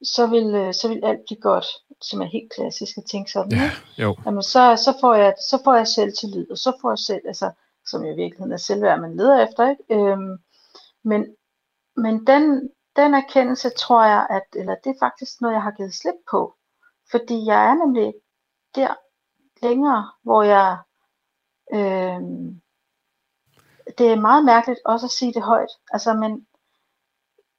[0.02, 1.66] så, vil, øh, så vil alt blive godt,
[2.02, 3.52] som er helt klassisk at tænke sådan.
[3.52, 4.02] Ja, ikke?
[4.02, 4.16] jo.
[4.26, 7.50] Jamen, så, så, får jeg, så får jeg selvtillid, og så får jeg selv, altså,
[7.86, 9.94] som i virkeligheden er selvværd, man leder efter, ikke?
[9.94, 10.38] Øhm,
[11.02, 11.36] men,
[11.96, 15.94] men den, den erkendelse tror jeg, at, eller det er faktisk noget, jeg har givet
[15.94, 16.54] slip på.
[17.10, 18.14] Fordi jeg er nemlig
[18.74, 18.94] der
[19.62, 20.78] længere, hvor jeg,
[21.74, 22.60] øhm,
[23.98, 26.46] det er meget mærkeligt også at sige det højt, altså, men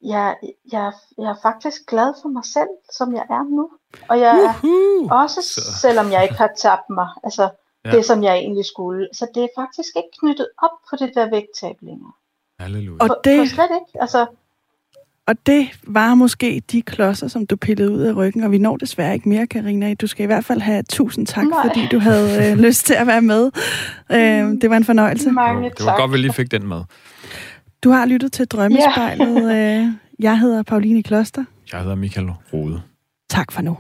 [0.01, 0.37] jeg,
[0.71, 3.71] jeg, jeg er faktisk glad for mig selv, som jeg er nu.
[4.09, 5.11] Og jeg er Uhuh.
[5.21, 7.49] også, Så- selvom jeg ikke har tabt mig, altså
[7.85, 7.91] ja.
[7.91, 9.09] det, som jeg egentlig skulle.
[9.13, 12.13] Så det er faktisk ikke knyttet op på det der vægttab længere.
[12.59, 12.97] Halleluja.
[13.01, 14.01] Og det- på slet ikke.
[14.01, 14.25] Altså,
[15.27, 18.77] Og det var måske de klodser, som du pillede ud af ryggen, og vi når
[18.77, 19.93] desværre ikke mere, Karina.
[19.93, 21.67] Du skal i hvert fald have tusind tak, Nej.
[21.67, 23.51] fordi du havde øh, lyst til at være med.
[24.11, 24.17] Øh,
[24.61, 25.31] det var en fornøjelse.
[25.31, 25.97] mange det var tak.
[25.99, 26.81] godt, vi lige fik den med.
[27.83, 29.55] Du har lyttet til Drømmespejlet.
[29.55, 29.87] Øh,
[30.19, 31.43] jeg hedder Pauline Kloster.
[31.73, 32.81] Jeg hedder Michael Rode.
[33.29, 33.77] Tak for nu.